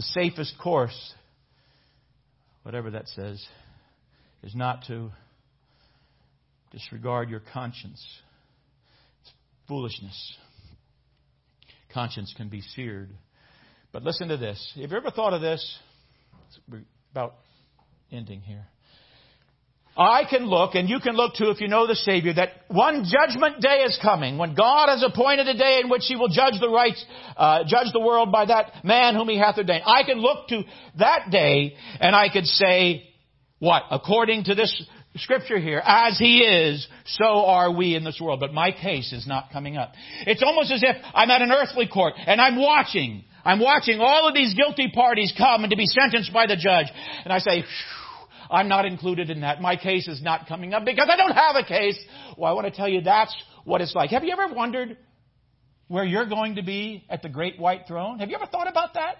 The 0.00 0.06
safest 0.22 0.54
course, 0.58 1.12
whatever 2.62 2.90
that 2.92 3.06
says, 3.08 3.46
is 4.42 4.54
not 4.54 4.84
to 4.86 5.10
disregard 6.72 7.28
your 7.28 7.42
conscience. 7.52 8.02
It's 9.20 9.32
foolishness 9.68 10.36
conscience 11.92 12.32
can 12.34 12.48
be 12.48 12.62
seared. 12.62 13.10
But 13.92 14.02
listen 14.02 14.28
to 14.28 14.38
this. 14.38 14.72
Have 14.80 14.90
you 14.90 14.96
ever 14.96 15.10
thought 15.10 15.34
of 15.34 15.42
this? 15.42 15.78
We're 16.70 16.82
about 17.12 17.34
ending 18.10 18.40
here. 18.40 18.66
I 19.96 20.22
can 20.28 20.46
look, 20.46 20.74
and 20.74 20.88
you 20.88 21.00
can 21.00 21.14
look 21.14 21.34
too 21.34 21.50
if 21.50 21.60
you 21.60 21.68
know 21.68 21.86
the 21.86 21.96
Savior, 21.96 22.32
that 22.34 22.50
one 22.68 23.04
judgment 23.04 23.60
day 23.60 23.82
is 23.82 23.98
coming 24.00 24.38
when 24.38 24.54
God 24.54 24.88
has 24.88 25.02
appointed 25.02 25.48
a 25.48 25.56
day 25.56 25.80
in 25.82 25.90
which 25.90 26.04
He 26.06 26.16
will 26.16 26.28
judge 26.28 26.54
the 26.60 26.70
rights, 26.70 27.04
uh, 27.36 27.64
judge 27.66 27.92
the 27.92 28.00
world 28.00 28.30
by 28.32 28.46
that 28.46 28.84
man 28.84 29.14
whom 29.14 29.28
He 29.28 29.38
hath 29.38 29.58
ordained. 29.58 29.82
I 29.86 30.04
can 30.04 30.18
look 30.18 30.48
to 30.48 30.62
that 30.98 31.30
day, 31.30 31.74
and 32.00 32.14
I 32.14 32.28
could 32.32 32.46
say, 32.46 33.10
what? 33.58 33.82
According 33.90 34.44
to 34.44 34.54
this 34.54 34.82
scripture 35.16 35.58
here, 35.58 35.82
as 35.84 36.18
he 36.18 36.38
is, 36.38 36.86
so 37.06 37.44
are 37.46 37.72
we 37.72 37.94
in 37.94 38.04
this 38.04 38.20
world. 38.20 38.40
But 38.40 38.54
my 38.54 38.72
case 38.72 39.12
is 39.12 39.26
not 39.26 39.50
coming 39.52 39.76
up. 39.76 39.92
It's 40.26 40.42
almost 40.42 40.70
as 40.70 40.82
if 40.82 40.96
I'm 41.14 41.30
at 41.30 41.42
an 41.42 41.50
earthly 41.50 41.88
court 41.88 42.14
and 42.16 42.40
I'm 42.40 42.60
watching. 42.60 43.24
I'm 43.44 43.58
watching 43.58 44.00
all 44.00 44.28
of 44.28 44.34
these 44.34 44.54
guilty 44.54 44.90
parties 44.94 45.32
come 45.36 45.64
and 45.64 45.70
to 45.70 45.76
be 45.76 45.86
sentenced 45.86 46.32
by 46.32 46.46
the 46.46 46.56
judge. 46.56 46.86
And 47.24 47.32
I 47.32 47.38
say, 47.38 47.64
I'm 48.50 48.68
not 48.68 48.84
included 48.84 49.30
in 49.30 49.42
that. 49.42 49.60
My 49.60 49.76
case 49.76 50.08
is 50.08 50.22
not 50.22 50.48
coming 50.48 50.74
up 50.74 50.84
because 50.84 51.08
I 51.10 51.16
don't 51.16 51.32
have 51.32 51.56
a 51.56 51.64
case. 51.64 51.98
Well, 52.36 52.50
I 52.50 52.54
want 52.54 52.66
to 52.66 52.72
tell 52.72 52.88
you 52.88 53.00
that's 53.00 53.34
what 53.64 53.80
it's 53.80 53.94
like. 53.94 54.10
Have 54.10 54.24
you 54.24 54.32
ever 54.32 54.52
wondered 54.52 54.96
where 55.88 56.04
you're 56.04 56.26
going 56.26 56.56
to 56.56 56.62
be 56.62 57.04
at 57.08 57.22
the 57.22 57.28
great 57.28 57.58
white 57.58 57.82
throne? 57.86 58.18
Have 58.18 58.28
you 58.28 58.36
ever 58.36 58.46
thought 58.46 58.68
about 58.68 58.94
that? 58.94 59.16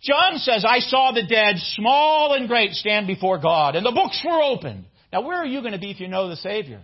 John 0.00 0.38
says, 0.38 0.64
I 0.68 0.80
saw 0.80 1.12
the 1.12 1.26
dead, 1.26 1.56
small 1.58 2.34
and 2.34 2.48
great, 2.48 2.72
stand 2.72 3.06
before 3.06 3.38
God, 3.38 3.76
and 3.76 3.84
the 3.84 3.92
books 3.92 4.22
were 4.24 4.42
opened. 4.42 4.84
Now, 5.12 5.22
where 5.22 5.38
are 5.38 5.46
you 5.46 5.60
going 5.60 5.72
to 5.72 5.78
be 5.78 5.90
if 5.90 6.00
you 6.00 6.08
know 6.08 6.28
the 6.28 6.36
Savior? 6.36 6.82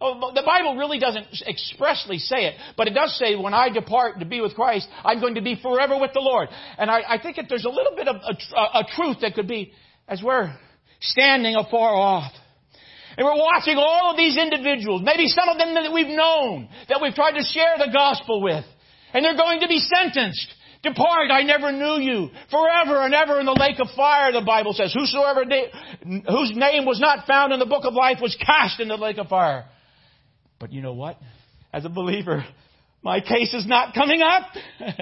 Oh, 0.00 0.32
the 0.34 0.42
Bible 0.44 0.76
really 0.76 0.98
doesn't 0.98 1.26
expressly 1.46 2.18
say 2.18 2.46
it, 2.46 2.54
but 2.76 2.88
it 2.88 2.94
does 2.94 3.16
say, 3.18 3.36
when 3.36 3.54
I 3.54 3.70
depart 3.70 4.18
to 4.18 4.26
be 4.26 4.40
with 4.40 4.54
Christ, 4.54 4.88
I'm 5.04 5.20
going 5.20 5.36
to 5.36 5.40
be 5.40 5.58
forever 5.60 5.98
with 5.98 6.12
the 6.12 6.20
Lord. 6.20 6.48
And 6.76 6.90
I, 6.90 7.02
I 7.08 7.18
think 7.22 7.36
that 7.36 7.46
there's 7.48 7.64
a 7.64 7.70
little 7.70 7.96
bit 7.96 8.08
of 8.08 8.16
a, 8.16 8.60
a 8.60 8.84
truth 8.94 9.18
that 9.22 9.34
could 9.34 9.48
be, 9.48 9.72
as 10.08 10.22
we're 10.22 10.54
standing 11.00 11.56
afar 11.56 11.94
off, 11.94 12.32
and 13.16 13.24
we're 13.24 13.36
watching 13.36 13.76
all 13.76 14.10
of 14.10 14.16
these 14.16 14.36
individuals, 14.36 15.02
maybe 15.04 15.28
some 15.28 15.48
of 15.48 15.58
them 15.58 15.74
that 15.74 15.92
we've 15.92 16.08
known, 16.08 16.68
that 16.88 17.00
we've 17.00 17.14
tried 17.14 17.38
to 17.38 17.44
share 17.44 17.74
the 17.78 17.92
gospel 17.92 18.42
with, 18.42 18.64
and 19.12 19.24
they're 19.24 19.36
going 19.36 19.60
to 19.60 19.68
be 19.68 19.78
sentenced. 19.78 20.52
Depart, 20.82 21.30
I 21.30 21.42
never 21.42 21.72
knew 21.72 21.98
you. 21.98 22.30
Forever 22.50 23.00
and 23.00 23.14
ever 23.14 23.40
in 23.40 23.46
the 23.46 23.56
lake 23.58 23.78
of 23.78 23.88
fire, 23.96 24.32
the 24.32 24.42
Bible 24.42 24.74
says. 24.74 24.92
Whosoever, 24.92 25.44
whose 25.44 26.52
name 26.54 26.84
was 26.84 27.00
not 27.00 27.26
found 27.26 27.54
in 27.54 27.58
the 27.58 27.66
book 27.66 27.84
of 27.84 27.94
life 27.94 28.18
was 28.20 28.36
cast 28.36 28.80
in 28.80 28.88
the 28.88 28.96
lake 28.96 29.16
of 29.16 29.28
fire. 29.28 29.64
But 30.58 30.72
you 30.72 30.82
know 30.82 30.92
what? 30.92 31.18
As 31.72 31.86
a 31.86 31.88
believer, 31.88 32.44
my 33.02 33.20
case 33.20 33.54
is 33.54 33.66
not 33.66 33.94
coming 33.94 34.20
up. 34.20 34.42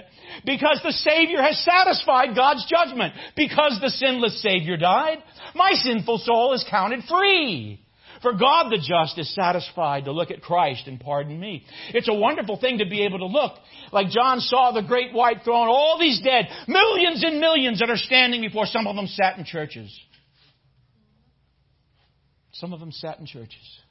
because 0.44 0.80
the 0.82 0.92
Savior 0.92 1.42
has 1.42 1.62
satisfied 1.64 2.34
God's 2.34 2.66
judgment. 2.68 3.14
Because 3.36 3.78
the 3.80 3.90
sinless 3.90 4.42
Savior 4.42 4.76
died, 4.76 5.18
my 5.54 5.72
sinful 5.72 6.18
soul 6.18 6.52
is 6.54 6.64
counted 6.68 7.04
free. 7.04 7.80
For 8.22 8.32
God 8.32 8.70
the 8.70 8.78
just 8.78 9.18
is 9.18 9.34
satisfied 9.34 10.04
to 10.04 10.12
look 10.12 10.30
at 10.30 10.42
Christ 10.42 10.86
and 10.86 11.00
pardon 11.00 11.38
me. 11.38 11.64
It's 11.88 12.08
a 12.08 12.14
wonderful 12.14 12.56
thing 12.56 12.78
to 12.78 12.86
be 12.88 13.04
able 13.04 13.18
to 13.18 13.26
look. 13.26 13.52
Like 13.90 14.10
John 14.10 14.38
saw 14.38 14.70
the 14.70 14.82
great 14.86 15.12
white 15.12 15.42
throne, 15.44 15.66
all 15.68 15.98
these 15.98 16.20
dead, 16.22 16.48
millions 16.68 17.24
and 17.24 17.40
millions 17.40 17.80
that 17.80 17.90
are 17.90 17.96
standing 17.96 18.40
before. 18.40 18.66
Some 18.66 18.86
of 18.86 18.94
them 18.94 19.08
sat 19.08 19.38
in 19.38 19.44
churches. 19.44 19.92
Some 22.52 22.72
of 22.72 22.78
them 22.78 22.92
sat 22.92 23.18
in 23.18 23.26
churches. 23.26 23.81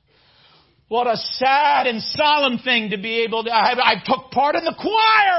What 0.92 1.08
a 1.08 1.16
sad 1.16 1.88
and 1.88 2.02
solemn 2.02 2.58
thing 2.58 2.90
to 2.90 2.98
be 2.98 3.22
able 3.22 3.46
to. 3.46 3.50
I, 3.50 3.92
I, 3.92 3.96
took 4.06 4.30
part 4.30 4.56
in 4.56 4.66
the 4.66 4.76
choir. 4.78 4.92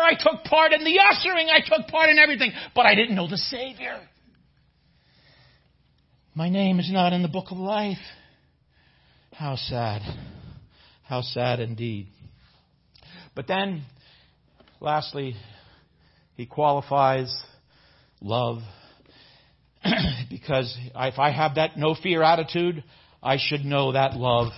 I 0.03 0.15
took 0.19 0.45
part 0.45 0.73
in 0.73 0.83
the 0.83 0.99
ushering. 0.99 1.49
I 1.51 1.61
took 1.61 1.88
part 1.88 2.09
in 2.09 2.19
everything. 2.19 2.53
But 2.75 2.87
I 2.87 2.95
didn't 2.95 3.15
know 3.15 3.29
the 3.29 3.37
Savior. 3.37 4.01
My 6.35 6.49
name 6.49 6.81
is 6.81 6.91
not 6.91 7.12
in 7.12 7.21
the 7.21 7.29
book 7.29 7.49
of 7.51 7.59
life. 7.59 7.99
How 9.33 9.57
sad. 9.57 10.01
How 11.03 11.21
sad 11.21 11.61
indeed. 11.61 12.07
But 13.35 13.47
then, 13.47 13.83
lastly, 14.81 15.37
he 16.35 16.47
qualifies 16.47 17.31
love. 18.23 18.61
because 20.31 20.75
if 20.95 21.19
I 21.19 21.31
have 21.31 21.57
that 21.57 21.77
no 21.77 21.95
fear 21.95 22.23
attitude, 22.23 22.83
I 23.23 23.37
should 23.38 23.67
know 23.67 23.93
that 23.93 24.15
love. 24.15 24.53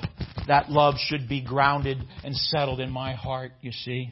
That 0.47 0.71
love 0.71 0.95
should 0.99 1.29
be 1.29 1.43
grounded 1.43 1.99
and 2.23 2.37
settled 2.37 2.81
in 2.81 2.91
my 2.91 3.15
heart, 3.15 3.53
you 3.63 3.73
see. 3.73 4.11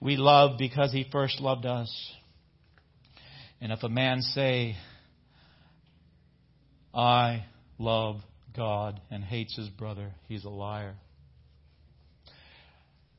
We 0.00 0.16
love 0.16 0.58
because 0.58 0.92
he 0.92 1.06
first 1.10 1.40
loved 1.40 1.66
us. 1.66 1.92
And 3.60 3.72
if 3.72 3.82
a 3.82 3.88
man 3.88 4.22
say, 4.22 4.76
I 6.94 7.44
love 7.78 8.16
God 8.56 9.00
and 9.10 9.22
hates 9.22 9.56
his 9.56 9.68
brother, 9.68 10.12
he's 10.28 10.44
a 10.44 10.50
liar. 10.50 10.94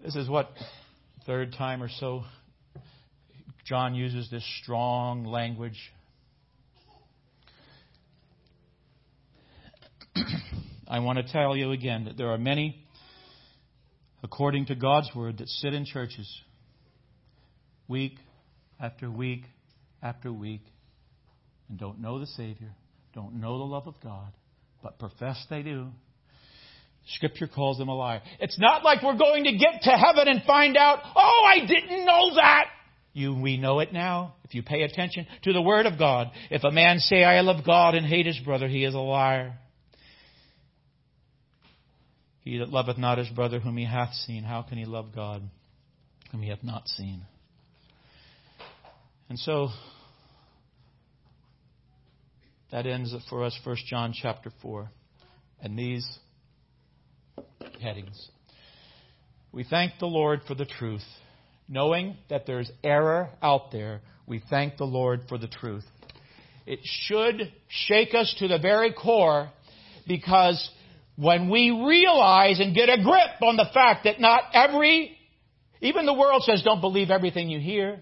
This 0.01 0.15
is 0.15 0.29
what, 0.29 0.49
third 1.25 1.53
time 1.57 1.83
or 1.83 1.89
so, 1.89 2.23
John 3.65 3.93
uses 3.93 4.29
this 4.31 4.45
strong 4.63 5.25
language. 5.25 5.77
I 10.89 10.99
want 10.99 11.19
to 11.19 11.31
tell 11.31 11.55
you 11.55 11.71
again 11.71 12.05
that 12.05 12.17
there 12.17 12.31
are 12.31 12.37
many, 12.39 12.83
according 14.23 14.65
to 14.67 14.75
God's 14.75 15.11
word, 15.15 15.37
that 15.37 15.47
sit 15.47 15.75
in 15.75 15.85
churches 15.85 16.27
week 17.87 18.17
after 18.79 19.09
week 19.09 19.43
after 20.01 20.33
week 20.33 20.61
and 21.69 21.77
don't 21.77 21.99
know 21.99 22.19
the 22.19 22.25
Savior, 22.25 22.71
don't 23.13 23.35
know 23.35 23.59
the 23.59 23.65
love 23.65 23.85
of 23.85 23.95
God, 24.01 24.31
but 24.81 24.97
profess 24.97 25.45
they 25.51 25.61
do. 25.61 25.89
Scripture 27.15 27.47
calls 27.47 27.77
them 27.77 27.87
a 27.87 27.95
liar. 27.95 28.21
It's 28.39 28.57
not 28.59 28.83
like 28.83 29.03
we're 29.03 29.17
going 29.17 29.43
to 29.43 29.51
get 29.51 29.83
to 29.83 29.91
heaven 29.91 30.27
and 30.27 30.41
find 30.43 30.75
out, 30.75 30.99
oh, 31.15 31.43
I 31.45 31.65
didn't 31.67 32.03
know 32.03 32.35
that. 32.35 32.65
You, 33.13 33.35
we 33.35 33.57
know 33.57 33.79
it 33.79 33.93
now. 33.93 34.35
If 34.43 34.55
you 34.55 34.63
pay 34.63 34.81
attention 34.81 35.27
to 35.43 35.53
the 35.53 35.61
Word 35.61 35.85
of 35.85 35.99
God, 35.99 36.31
if 36.49 36.63
a 36.63 36.71
man 36.71 36.97
say, 36.99 37.23
I 37.23 37.41
love 37.41 37.65
God 37.65 37.93
and 37.93 38.05
hate 38.05 38.25
his 38.25 38.39
brother, 38.39 38.67
he 38.67 38.83
is 38.83 38.95
a 38.95 38.99
liar. 38.99 39.55
He 42.49 42.57
that 42.57 42.69
loveth 42.69 42.97
not 42.97 43.19
his 43.19 43.29
brother 43.29 43.59
whom 43.59 43.77
he 43.77 43.85
hath 43.85 44.11
seen, 44.11 44.41
how 44.41 44.63
can 44.63 44.79
he 44.79 44.85
love 44.85 45.13
God 45.13 45.43
whom 46.31 46.41
he 46.41 46.49
hath 46.49 46.63
not 46.63 46.87
seen? 46.87 47.21
And 49.29 49.37
so, 49.37 49.67
that 52.71 52.87
ends 52.87 53.13
it 53.13 53.21
for 53.29 53.43
us, 53.43 53.55
1 53.63 53.75
John 53.87 54.13
chapter 54.19 54.51
4. 54.63 54.89
And 55.61 55.77
these 55.77 56.03
headings. 57.79 58.29
We 59.51 59.63
thank 59.63 59.99
the 59.99 60.07
Lord 60.07 60.41
for 60.47 60.55
the 60.55 60.65
truth. 60.65 61.05
Knowing 61.67 62.17
that 62.31 62.47
there's 62.47 62.71
error 62.83 63.29
out 63.43 63.71
there, 63.71 64.01
we 64.25 64.41
thank 64.49 64.77
the 64.77 64.85
Lord 64.85 65.21
for 65.29 65.37
the 65.37 65.47
truth. 65.47 65.85
It 66.65 66.79
should 66.81 67.53
shake 67.67 68.15
us 68.15 68.35
to 68.39 68.47
the 68.47 68.57
very 68.57 68.91
core 68.91 69.51
because 70.07 70.67
when 71.19 71.49
we 71.49 71.69
realize 71.85 72.61
and 72.61 72.73
get 72.73 72.87
a 72.87 73.03
grip 73.03 73.41
on 73.41 73.57
the 73.57 73.67
fact 73.73 74.05
that 74.05 74.21
not 74.21 74.41
every, 74.53 75.17
even 75.81 76.05
the 76.05 76.13
world 76.13 76.43
says 76.43 76.61
don't 76.63 76.79
believe 76.79 77.11
everything 77.11 77.49
you 77.49 77.59
hear. 77.59 77.99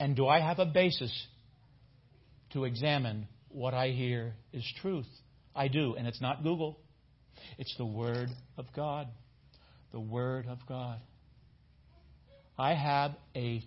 And 0.00 0.16
do 0.16 0.26
I 0.26 0.40
have 0.40 0.58
a 0.60 0.64
basis 0.64 1.12
to 2.54 2.64
examine 2.64 3.28
what 3.50 3.74
I 3.74 3.88
hear 3.88 4.32
is 4.54 4.64
truth? 4.80 5.06
I 5.54 5.68
do, 5.68 5.94
and 5.94 6.06
it's 6.06 6.22
not 6.22 6.42
Google. 6.42 6.78
It's 7.58 7.74
the 7.76 7.84
Word 7.84 8.30
of 8.56 8.64
God. 8.74 9.08
The 9.92 10.00
Word 10.00 10.46
of 10.48 10.58
God. 10.66 11.00
I 12.58 12.72
have 12.72 13.12
a 13.36 13.62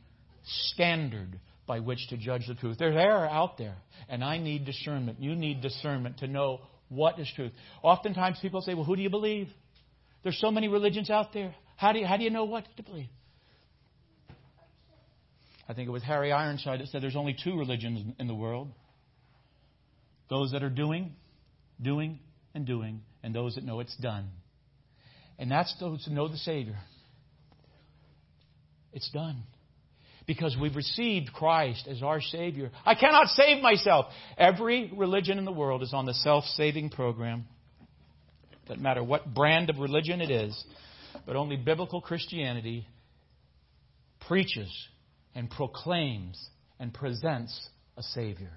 standard 0.71 1.39
by 1.67 1.81
which 1.81 2.07
to 2.09 2.17
judge 2.17 2.47
the 2.47 2.55
truth. 2.55 2.77
There's 2.79 2.95
error 2.95 3.27
out 3.27 3.59
there, 3.59 3.75
and 4.09 4.23
I 4.23 4.39
need 4.39 4.65
discernment. 4.65 5.21
You 5.21 5.35
need 5.35 5.61
discernment 5.61 6.17
to 6.19 6.27
know 6.27 6.61
what 6.95 7.19
is 7.19 7.31
truth. 7.35 7.51
Oftentimes 7.83 8.39
people 8.41 8.61
say, 8.61 8.73
Well, 8.73 8.85
who 8.85 8.95
do 8.95 9.01
you 9.01 9.09
believe? 9.09 9.49
There's 10.23 10.39
so 10.39 10.51
many 10.51 10.67
religions 10.67 11.09
out 11.09 11.33
there. 11.33 11.53
How 11.77 11.91
do 11.91 11.99
you, 11.99 12.05
how 12.05 12.17
do 12.17 12.23
you 12.23 12.29
know 12.29 12.45
what 12.45 12.65
to 12.77 12.83
believe? 12.83 13.09
I 15.67 15.73
think 15.73 15.87
it 15.87 15.91
was 15.91 16.03
Harry 16.03 16.31
Ironside 16.31 16.79
that 16.79 16.87
said 16.87 17.01
there's 17.01 17.15
only 17.15 17.35
two 17.43 17.57
religions 17.57 18.13
in 18.19 18.27
the 18.27 18.35
world 18.35 18.69
those 20.29 20.53
that 20.53 20.63
are 20.63 20.71
doing, 20.71 21.13
doing, 21.79 22.19
and 22.55 22.65
doing, 22.65 23.01
and 23.21 23.35
those 23.35 23.55
that 23.55 23.63
know 23.63 23.79
it's 23.79 23.95
done. 23.97 24.27
And 25.37 25.51
that's 25.51 25.73
those 25.79 26.03
who 26.05 26.15
know 26.15 26.27
the 26.27 26.37
Savior. 26.37 26.77
It's 28.91 29.09
done. 29.11 29.43
Because 30.25 30.57
we've 30.59 30.75
received 30.75 31.31
Christ 31.33 31.87
as 31.87 32.01
our 32.01 32.19
Savior. 32.19 32.71
I 32.83 32.95
cannot 32.95 33.27
save 33.27 33.61
myself. 33.61 34.07
Every 34.37 34.91
religion 34.95 35.37
in 35.37 35.45
the 35.45 35.51
world 35.51 35.83
is 35.83 35.93
on 35.93 36.05
the 36.05 36.15
self 36.15 36.45
saving 36.45 36.89
program. 36.89 37.45
Doesn't 38.67 38.81
matter 38.81 39.03
what 39.03 39.33
brand 39.33 39.69
of 39.69 39.77
religion 39.77 40.21
it 40.21 40.31
is, 40.31 40.63
but 41.25 41.35
only 41.35 41.57
biblical 41.57 42.01
Christianity 42.01 42.87
preaches 44.27 44.71
and 45.35 45.49
proclaims 45.49 46.49
and 46.79 46.93
presents 46.93 47.69
a 47.97 48.01
Savior. 48.01 48.51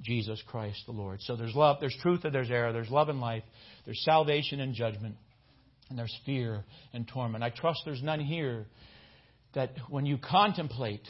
Jesus 0.00 0.40
Christ 0.46 0.82
the 0.86 0.92
Lord. 0.92 1.20
So 1.22 1.36
there's 1.36 1.54
love, 1.54 1.78
there's 1.80 1.96
truth, 2.02 2.24
and 2.24 2.34
there's 2.34 2.50
error, 2.50 2.72
there's 2.72 2.90
love 2.90 3.08
and 3.08 3.20
life, 3.20 3.42
there's 3.84 4.02
salvation 4.04 4.60
and 4.60 4.74
judgment, 4.74 5.16
and 5.88 5.98
there's 5.98 6.16
fear 6.24 6.64
and 6.92 7.08
torment. 7.08 7.42
I 7.42 7.50
trust 7.50 7.80
there's 7.84 8.02
none 8.02 8.20
here 8.20 8.66
that 9.54 9.72
when 9.88 10.06
you 10.06 10.18
contemplate 10.18 11.06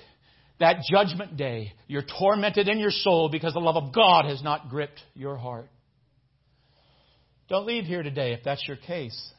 that 0.60 0.78
judgment 0.90 1.36
day, 1.36 1.72
you're 1.86 2.04
tormented 2.18 2.68
in 2.68 2.78
your 2.78 2.90
soul 2.90 3.28
because 3.30 3.54
the 3.54 3.60
love 3.60 3.76
of 3.76 3.94
God 3.94 4.24
has 4.24 4.42
not 4.42 4.68
gripped 4.68 5.00
your 5.14 5.36
heart. 5.36 5.68
Don't 7.48 7.66
leave 7.66 7.84
here 7.84 8.02
today 8.02 8.32
if 8.32 8.40
that's 8.44 8.66
your 8.66 8.76
case. 8.76 9.32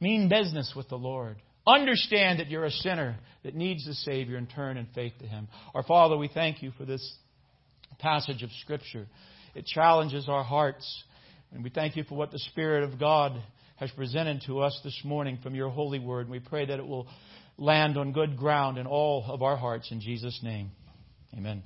Mean 0.00 0.28
business 0.28 0.72
with 0.76 0.88
the 0.88 0.96
Lord. 0.96 1.36
Understand 1.66 2.38
that 2.38 2.48
you're 2.48 2.64
a 2.64 2.70
sinner 2.70 3.16
that 3.42 3.54
needs 3.54 3.84
the 3.84 3.94
Savior 3.94 4.36
and 4.36 4.48
turn 4.48 4.76
in 4.76 4.86
faith 4.94 5.12
to 5.20 5.26
Him. 5.26 5.48
Our 5.74 5.82
Father, 5.82 6.16
we 6.16 6.28
thank 6.28 6.62
you 6.62 6.70
for 6.78 6.84
this 6.84 7.16
passage 7.98 8.42
of 8.42 8.50
Scripture. 8.62 9.06
It 9.54 9.66
challenges 9.66 10.28
our 10.28 10.44
hearts. 10.44 11.04
And 11.52 11.64
we 11.64 11.70
thank 11.70 11.96
you 11.96 12.04
for 12.04 12.14
what 12.14 12.30
the 12.30 12.38
Spirit 12.38 12.84
of 12.84 13.00
God 13.00 13.32
has 13.78 13.90
presented 13.92 14.42
to 14.46 14.60
us 14.60 14.78
this 14.84 15.00
morning 15.04 15.38
from 15.42 15.54
your 15.54 15.70
holy 15.70 15.98
word. 15.98 16.22
And 16.22 16.30
we 16.30 16.40
pray 16.40 16.66
that 16.66 16.78
it 16.78 16.86
will 16.86 17.06
land 17.56 17.96
on 17.96 18.12
good 18.12 18.36
ground 18.36 18.78
in 18.78 18.86
all 18.86 19.24
of 19.28 19.42
our 19.42 19.56
hearts 19.56 19.90
in 19.90 20.00
Jesus' 20.00 20.40
name. 20.42 20.70
Amen. 21.36 21.62